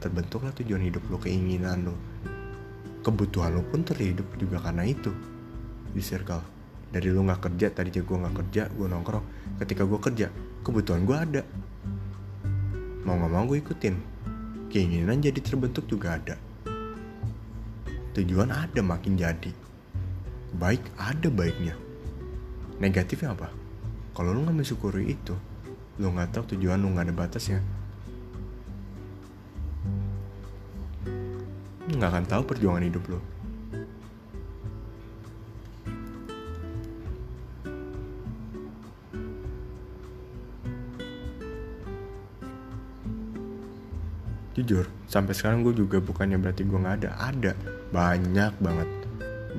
Terbentuklah 0.02 0.50
tujuan 0.58 0.82
hidup 0.82 1.06
lo 1.06 1.22
keinginan 1.22 1.86
lo. 1.86 1.94
Kebutuhan 3.06 3.54
lo 3.54 3.62
pun 3.62 3.86
terhidup 3.86 4.26
juga 4.42 4.58
karena 4.58 4.82
itu. 4.82 5.14
Di 5.94 6.02
circle. 6.02 6.42
Dari 6.90 7.14
lo 7.14 7.22
nggak 7.22 7.46
kerja 7.46 7.70
tadi 7.70 7.94
aja 7.94 8.02
gue 8.02 8.16
nggak 8.18 8.34
kerja 8.42 8.62
gue 8.74 8.86
nongkrong. 8.90 9.58
Ketika 9.62 9.86
gue 9.86 9.98
kerja 10.02 10.26
kebutuhan 10.66 11.06
gue 11.06 11.14
ada 11.14 11.42
mau 13.04 13.20
nggak 13.20 13.32
mau 13.32 13.44
gue 13.44 13.60
ikutin. 13.60 13.96
Keinginan 14.72 15.20
jadi 15.20 15.38
terbentuk 15.38 15.84
juga 15.86 16.16
ada. 16.16 16.36
Tujuan 18.16 18.48
ada 18.50 18.80
makin 18.80 19.20
jadi. 19.20 19.52
Baik 20.56 20.82
ada 20.96 21.28
baiknya. 21.28 21.76
Negatifnya 22.80 23.36
apa? 23.36 23.52
Kalau 24.16 24.32
lu 24.32 24.42
nggak 24.42 24.56
mensyukuri 24.64 25.12
itu 25.12 25.36
lu 25.94 26.10
nggak 26.10 26.34
tahu 26.34 26.56
tujuan 26.56 26.80
lu 26.80 26.90
nggak 26.90 27.12
ada 27.12 27.14
batasnya. 27.14 27.60
Nggak 31.92 32.10
akan 32.10 32.24
tahu 32.26 32.42
perjuangan 32.48 32.82
hidup 32.82 33.04
lu 33.06 33.33
jujur 44.64 44.88
sampai 45.04 45.36
sekarang 45.36 45.60
gue 45.60 45.76
juga 45.76 46.00
bukannya 46.00 46.40
berarti 46.40 46.64
gue 46.64 46.78
nggak 46.80 46.96
ada 47.04 47.10
ada. 47.20 47.52
Banyak 47.92 48.52
banget. 48.64 48.88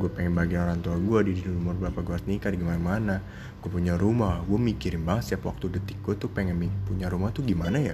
Gue 0.01 0.09
pengen 0.09 0.33
bagi 0.33 0.57
orang 0.57 0.81
tua 0.81 0.97
gue 0.97 1.29
di 1.29 1.45
umur 1.45 1.77
berapa 1.77 2.01
gue 2.01 2.13
harus 2.17 2.25
nikah 2.25 2.49
di 2.49 2.57
gimana 2.57 2.81
mana 2.81 3.15
gue 3.61 3.69
punya 3.69 3.93
rumah 3.95 4.41
gue 4.43 4.57
mikirin 4.57 5.05
banget 5.05 5.29
setiap 5.29 5.53
waktu 5.53 5.77
detik 5.77 6.01
gue 6.01 6.17
tuh 6.17 6.27
pengen 6.33 6.57
punya 6.89 7.05
rumah 7.05 7.29
tuh 7.29 7.45
gimana 7.45 7.77
ya? 7.77 7.93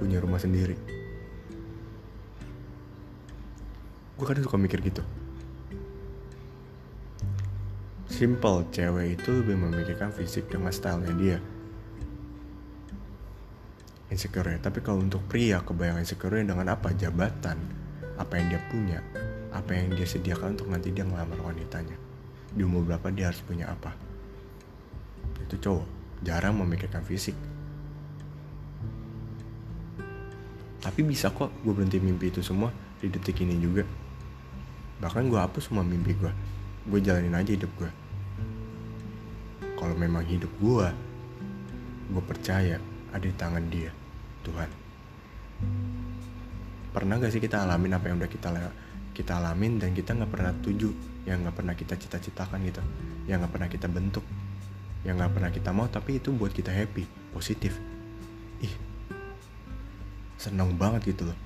Punya 0.00 0.16
rumah 0.24 0.40
sendiri. 0.40 0.80
Gue 4.16 4.24
kadang 4.24 4.48
suka 4.48 4.56
mikir 4.56 4.80
gitu. 4.80 5.04
Simple 8.08 8.72
cewek 8.72 9.20
itu 9.20 9.28
lebih 9.44 9.56
memikirkan 9.60 10.08
fisik 10.16 10.48
dengan 10.48 10.72
stylenya 10.72 11.14
dia 11.20 11.38
insecure 14.10 14.58
tapi 14.58 14.82
kalau 14.82 15.00
untuk 15.00 15.22
pria 15.30 15.62
kebayang 15.62 16.02
insecure 16.02 16.42
dengan 16.42 16.66
apa? 16.68 16.92
Jabatan. 16.92 17.58
Apa 18.18 18.36
yang 18.36 18.52
dia 18.52 18.60
punya. 18.68 18.98
Apa 19.54 19.72
yang 19.74 19.96
dia 19.96 20.04
sediakan 20.04 20.58
untuk 20.58 20.68
nanti 20.68 20.92
dia 20.92 21.06
ngelamar 21.06 21.40
wanitanya. 21.40 21.96
Di 22.50 22.66
umur 22.66 22.84
berapa 22.84 23.08
dia 23.14 23.30
harus 23.32 23.40
punya 23.40 23.70
apa? 23.70 23.94
Itu 25.40 25.56
cowok. 25.56 25.86
Jarang 26.20 26.60
memikirkan 26.60 27.06
fisik. 27.06 27.38
Tapi 30.80 31.00
bisa 31.04 31.32
kok 31.32 31.48
gue 31.64 31.72
berhenti 31.72 31.96
mimpi 32.02 32.28
itu 32.28 32.44
semua 32.44 32.68
di 33.00 33.08
detik 33.08 33.40
ini 33.40 33.56
juga. 33.56 33.86
Bahkan 35.00 35.32
gue 35.32 35.40
hapus 35.40 35.72
semua 35.72 35.84
mimpi 35.86 36.12
gue 36.12 36.32
gue 36.88 37.00
jalanin 37.04 37.36
aja 37.36 37.52
hidup 37.52 37.68
gue 37.76 37.90
kalau 39.76 39.92
memang 40.00 40.24
hidup 40.24 40.48
gue 40.56 40.88
gue 42.08 42.22
percaya 42.24 42.80
ada 43.12 43.20
di 43.20 43.36
tangan 43.36 43.68
dia 43.68 43.92
Tuhan. 44.44 44.70
Pernah 46.90 47.14
gak 47.22 47.30
sih 47.30 47.42
kita 47.42 47.62
alamin 47.62 47.94
apa 47.94 48.10
yang 48.10 48.18
udah 48.18 48.30
kita 48.30 48.48
kita 49.10 49.36
alamin 49.36 49.76
dan 49.76 49.90
kita 49.92 50.14
nggak 50.16 50.32
pernah 50.32 50.54
tuju 50.64 50.90
yang 51.28 51.42
nggak 51.44 51.56
pernah 51.60 51.74
kita 51.76 51.98
cita-citakan 51.98 52.62
gitu 52.64 52.80
yang 53.28 53.42
nggak 53.42 53.52
pernah 53.52 53.68
kita 53.68 53.86
bentuk 53.90 54.24
yang 55.04 55.20
nggak 55.20 55.32
pernah 55.34 55.50
kita 55.52 55.70
mau 55.72 55.88
tapi 55.88 56.20
itu 56.20 56.32
buat 56.32 56.52
kita 56.52 56.72
happy 56.72 57.04
positif. 57.32 57.76
Ih 58.60 58.74
seneng 60.40 60.76
banget 60.76 61.16
gitu 61.16 61.28
loh. 61.28 61.38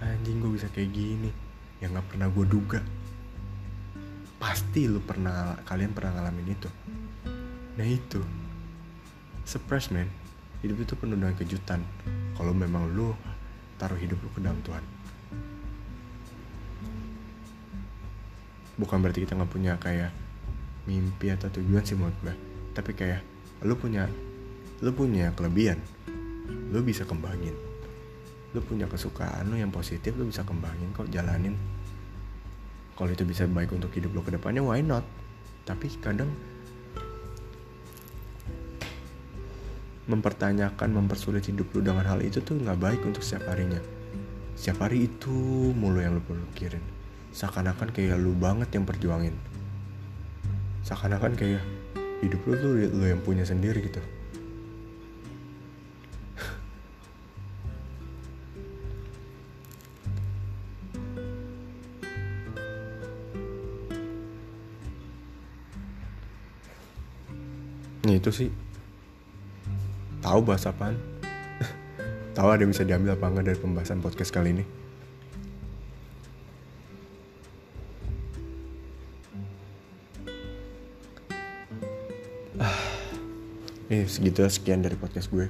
Anjing 0.00 0.40
gue 0.40 0.52
bisa 0.56 0.68
kayak 0.72 0.92
gini 0.92 1.30
yang 1.80 1.96
nggak 1.96 2.08
pernah 2.08 2.28
gue 2.32 2.46
duga. 2.48 2.80
Pasti 4.40 4.88
lu 4.88 5.00
pernah 5.00 5.56
kalian 5.64 5.92
pernah 5.92 6.20
ngalamin 6.20 6.52
itu. 6.52 6.68
Nah 7.76 7.86
itu. 7.88 8.20
Surprise 9.44 9.92
man 9.92 10.23
hidup 10.64 10.80
itu 10.80 10.96
penuh 10.96 11.20
dengan 11.20 11.36
kejutan. 11.36 11.84
Kalau 12.32 12.56
memang 12.56 12.88
lu 12.88 13.12
taruh 13.76 14.00
hidup 14.00 14.16
lu 14.24 14.32
ke 14.32 14.40
dalam 14.40 14.56
Tuhan. 14.64 14.80
Bukan 18.80 18.98
berarti 19.04 19.22
kita 19.28 19.36
nggak 19.36 19.52
punya 19.52 19.76
kayak 19.76 20.10
mimpi 20.88 21.30
atau 21.30 21.52
tujuan 21.52 21.84
sih 21.84 21.96
menurut 21.96 22.16
gue 22.20 22.34
tapi 22.74 22.92
kayak 22.92 23.22
lu 23.62 23.78
punya 23.78 24.10
lu 24.82 24.90
punya 24.90 25.30
kelebihan. 25.36 25.78
Lu 26.74 26.82
bisa 26.82 27.06
kembangin. 27.06 27.54
Lu 28.50 28.60
punya 28.64 28.90
kesukaan 28.90 29.46
lu 29.52 29.56
yang 29.60 29.70
positif 29.70 30.16
lu 30.18 30.26
bisa 30.26 30.42
kembangin 30.42 30.90
kok 30.90 31.06
jalanin. 31.12 31.54
Kalau 32.98 33.10
itu 33.10 33.22
bisa 33.22 33.46
baik 33.46 33.70
untuk 33.74 33.94
hidup 33.94 34.10
lu 34.10 34.20
ke 34.26 34.34
depannya 34.34 34.64
why 34.64 34.82
not? 34.82 35.06
Tapi 35.64 35.88
kadang 36.02 36.28
mempertanyakan 40.04 40.92
mempersulit 40.92 41.48
hidup 41.48 41.72
lu 41.72 41.80
dengan 41.80 42.04
hal 42.04 42.20
itu 42.20 42.44
tuh 42.44 42.60
nggak 42.60 42.76
baik 42.76 43.00
untuk 43.08 43.24
setiap 43.24 43.48
harinya. 43.56 43.80
Setiap 44.52 44.84
hari 44.84 45.08
itu 45.08 45.32
mulu 45.72 45.98
yang 45.98 46.20
lu 46.20 46.22
pikirin. 46.52 46.84
Seakan-akan 47.32 47.90
kayak 47.90 48.20
lu 48.20 48.36
banget 48.36 48.68
yang 48.76 48.84
perjuangin. 48.84 49.34
Seakan-akan 50.84 51.32
kayak 51.34 51.64
hidup 52.20 52.40
lu 52.44 52.54
tuh 52.60 52.72
lu 52.92 53.04
yang 53.08 53.20
punya 53.24 53.48
sendiri 53.48 53.80
gitu. 53.80 54.00
Ini 68.04 68.14
itu 68.20 68.28
sih 68.28 68.52
tahu 70.24 70.40
bahasa 70.40 70.72
apaan? 70.72 70.96
Tahu 72.36 72.48
ada 72.48 72.64
yang 72.64 72.72
bisa 72.72 72.88
diambil 72.88 73.12
apa 73.12 73.28
enggak 73.28 73.44
dari 73.52 73.58
pembahasan 73.60 74.00
podcast 74.00 74.32
kali 74.32 74.56
ini? 74.56 74.64
Eh 83.92 84.08
segitu 84.08 84.42
sekian 84.48 84.80
dari 84.80 84.96
podcast 84.96 85.28
gue. 85.28 85.46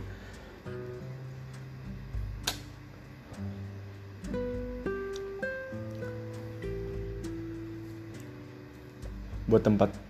Buat 9.49 9.63
tempat 9.63 10.04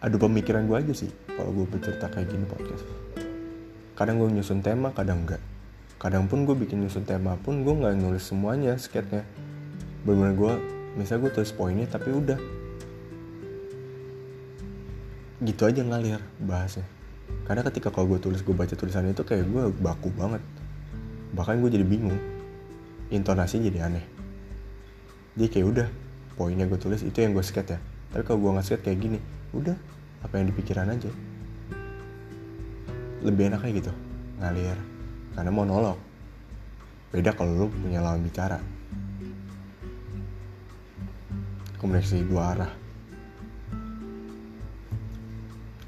adu 0.00 0.16
pemikiran 0.16 0.64
gue 0.64 0.76
aja 0.76 0.94
sih 0.96 1.12
kalau 1.36 1.52
gue 1.52 1.66
bercerita 1.68 2.08
kayak 2.08 2.32
gini 2.32 2.44
podcast. 2.48 2.84
Kadang 3.96 4.16
gue 4.16 4.28
nyusun 4.32 4.64
tema 4.64 4.92
kadang 4.96 5.28
enggak. 5.28 5.40
Kadang 6.00 6.24
pun 6.24 6.48
gue 6.48 6.56
bikin 6.56 6.80
nyusun 6.80 7.04
tema 7.04 7.36
pun 7.36 7.60
gue 7.60 7.74
nggak 7.76 8.00
nulis 8.00 8.24
semuanya 8.24 8.76
sketnya. 8.80 9.28
Bener-bener 10.08 10.34
gue 10.36 10.52
misalnya 10.96 11.28
gue 11.28 11.32
tulis 11.36 11.52
poinnya 11.52 11.84
tapi 11.84 12.08
udah. 12.08 12.40
Gitu 15.44 15.62
aja 15.68 15.84
ngalir 15.84 16.24
bahasnya. 16.40 16.88
Karena 17.44 17.60
ketika 17.68 17.92
kalau 17.92 18.16
gue 18.16 18.20
tulis 18.24 18.40
gue 18.40 18.56
baca 18.56 18.72
tulisan 18.72 19.04
itu 19.04 19.20
kayak 19.20 19.44
gue 19.44 19.68
baku 19.84 20.08
banget. 20.16 20.40
Bahkan 21.36 21.60
gue 21.60 21.70
jadi 21.76 21.84
bingung. 21.84 22.16
Intonasinya 23.12 23.68
jadi 23.68 23.84
aneh. 23.84 24.04
Jadi 25.36 25.48
kayak 25.52 25.66
udah 25.68 25.88
poinnya 26.40 26.64
gue 26.64 26.80
tulis 26.80 27.04
itu 27.04 27.20
yang 27.20 27.36
gue 27.36 27.44
skate 27.44 27.76
ya 27.76 27.80
tapi 28.10 28.22
kalau 28.24 28.40
gue 28.40 28.50
nggak 28.56 28.64
skate 28.64 28.84
kayak 28.88 28.98
gini 28.98 29.18
udah 29.54 29.76
apa 30.22 30.34
yang 30.38 30.50
dipikiran 30.52 30.90
aja. 30.92 31.10
Lebih 33.20 33.52
enak 33.52 33.60
kayak 33.64 33.84
gitu 33.84 33.92
ngalir. 34.40 34.78
Karena 35.36 35.50
monolog. 35.52 35.98
Beda 37.10 37.34
kalau 37.34 37.66
lu 37.66 37.66
punya 37.70 38.00
lawan 38.00 38.22
bicara. 38.22 38.58
Komunikasi 41.78 42.24
dua 42.28 42.56
arah. 42.56 42.72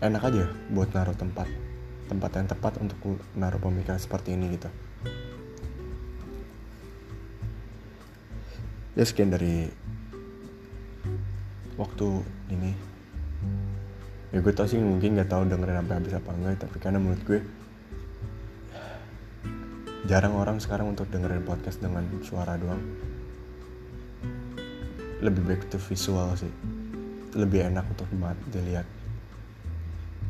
Enak 0.02 0.22
aja 0.26 0.50
buat 0.74 0.90
naruh 0.90 1.14
tempat 1.14 1.46
tempat 2.12 2.30
yang 2.36 2.48
tepat 2.50 2.72
untuk 2.76 2.98
naruh 3.32 3.56
pemikiran 3.56 3.96
seperti 3.96 4.36
ini 4.36 4.52
gitu. 4.52 4.68
Ya 8.92 9.04
sekian 9.08 9.32
dari 9.32 9.72
waktu 11.80 12.20
ini 12.52 12.76
ya 14.32 14.40
gue 14.40 14.52
tau 14.56 14.64
sih 14.64 14.80
mungkin 14.80 15.12
nggak 15.12 15.28
tahu 15.28 15.44
dengerin 15.44 15.84
sampai 15.84 15.94
habis 16.00 16.14
apa 16.16 16.30
enggak 16.32 16.56
tapi 16.64 16.76
karena 16.80 16.98
menurut 16.98 17.20
gue 17.28 17.40
jarang 20.08 20.34
orang 20.34 20.58
sekarang 20.58 20.90
untuk 20.90 21.06
dengerin 21.12 21.46
podcast 21.46 21.78
dengan 21.78 22.02
suara 22.26 22.58
doang. 22.58 22.82
Lebih 25.22 25.42
baik 25.46 25.70
itu 25.70 25.78
visual 25.78 26.34
sih. 26.34 26.50
Lebih 27.38 27.70
enak 27.70 27.86
untuk 27.86 28.10
dilihat. 28.50 28.88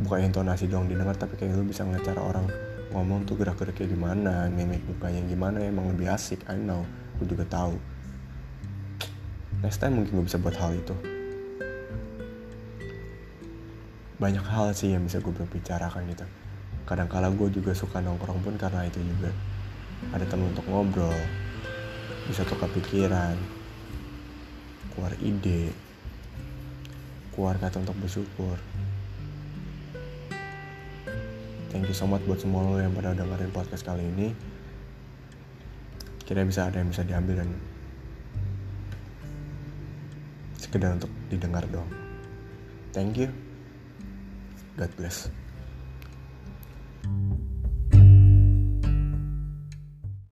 Bukan 0.04 0.28
intonasi 0.28 0.68
doang 0.68 0.90
didengar 0.90 1.16
tapi 1.16 1.40
kayak 1.40 1.56
lu 1.56 1.64
bisa 1.64 1.86
ngeliat 1.88 2.04
orang 2.20 2.44
ngomong 2.92 3.24
tuh 3.24 3.40
gerak-gerak 3.40 3.72
kayak 3.72 3.96
gimana 3.96 4.52
mimik 4.52 4.84
mukanya 4.84 5.24
gimana 5.24 5.64
emang 5.64 5.88
lebih 5.96 6.12
asik 6.12 6.44
I 6.52 6.60
know. 6.60 6.84
Gue 7.16 7.32
juga 7.32 7.48
tahu. 7.48 7.80
Next 9.64 9.80
time 9.80 10.02
mungkin 10.02 10.20
gue 10.20 10.26
bisa 10.28 10.36
buat 10.36 10.58
hal 10.58 10.76
itu 10.76 11.11
banyak 14.22 14.46
hal 14.46 14.70
sih 14.70 14.94
yang 14.94 15.02
bisa 15.02 15.18
gue 15.18 15.34
berbicarakan 15.34 16.06
gitu. 16.06 16.22
Kadang 16.86 17.10
kala 17.10 17.34
gue 17.34 17.50
juga 17.50 17.74
suka 17.74 17.98
nongkrong 17.98 18.38
pun 18.46 18.54
karena 18.54 18.86
itu 18.86 19.02
juga. 19.02 19.34
Ada 20.14 20.30
temen 20.30 20.54
untuk 20.54 20.62
ngobrol 20.70 21.14
bisa 22.30 22.46
tukar 22.46 22.70
pikiran 22.70 23.34
keluar 24.94 25.10
ide 25.18 25.74
keluar 27.34 27.58
kata 27.58 27.82
untuk 27.82 27.98
bersyukur. 27.98 28.54
Thank 31.74 31.90
you 31.90 31.96
so 31.96 32.06
much 32.06 32.22
buat 32.28 32.38
semua 32.38 32.62
lo 32.62 32.78
yang 32.78 32.94
pada 32.94 33.16
dengerin 33.18 33.50
podcast 33.50 33.82
kali 33.82 34.06
ini. 34.06 34.30
Kira 36.22 36.46
bisa 36.46 36.70
ada 36.70 36.78
yang 36.78 36.94
bisa 36.94 37.02
diambil 37.02 37.42
dan 37.42 37.50
sekedar 40.72 40.96
untuk 40.96 41.12
didengar 41.28 41.68
dong 41.68 41.84
thank 42.96 43.20
you 43.20 43.28
God 44.76 44.96
bless 44.96 45.30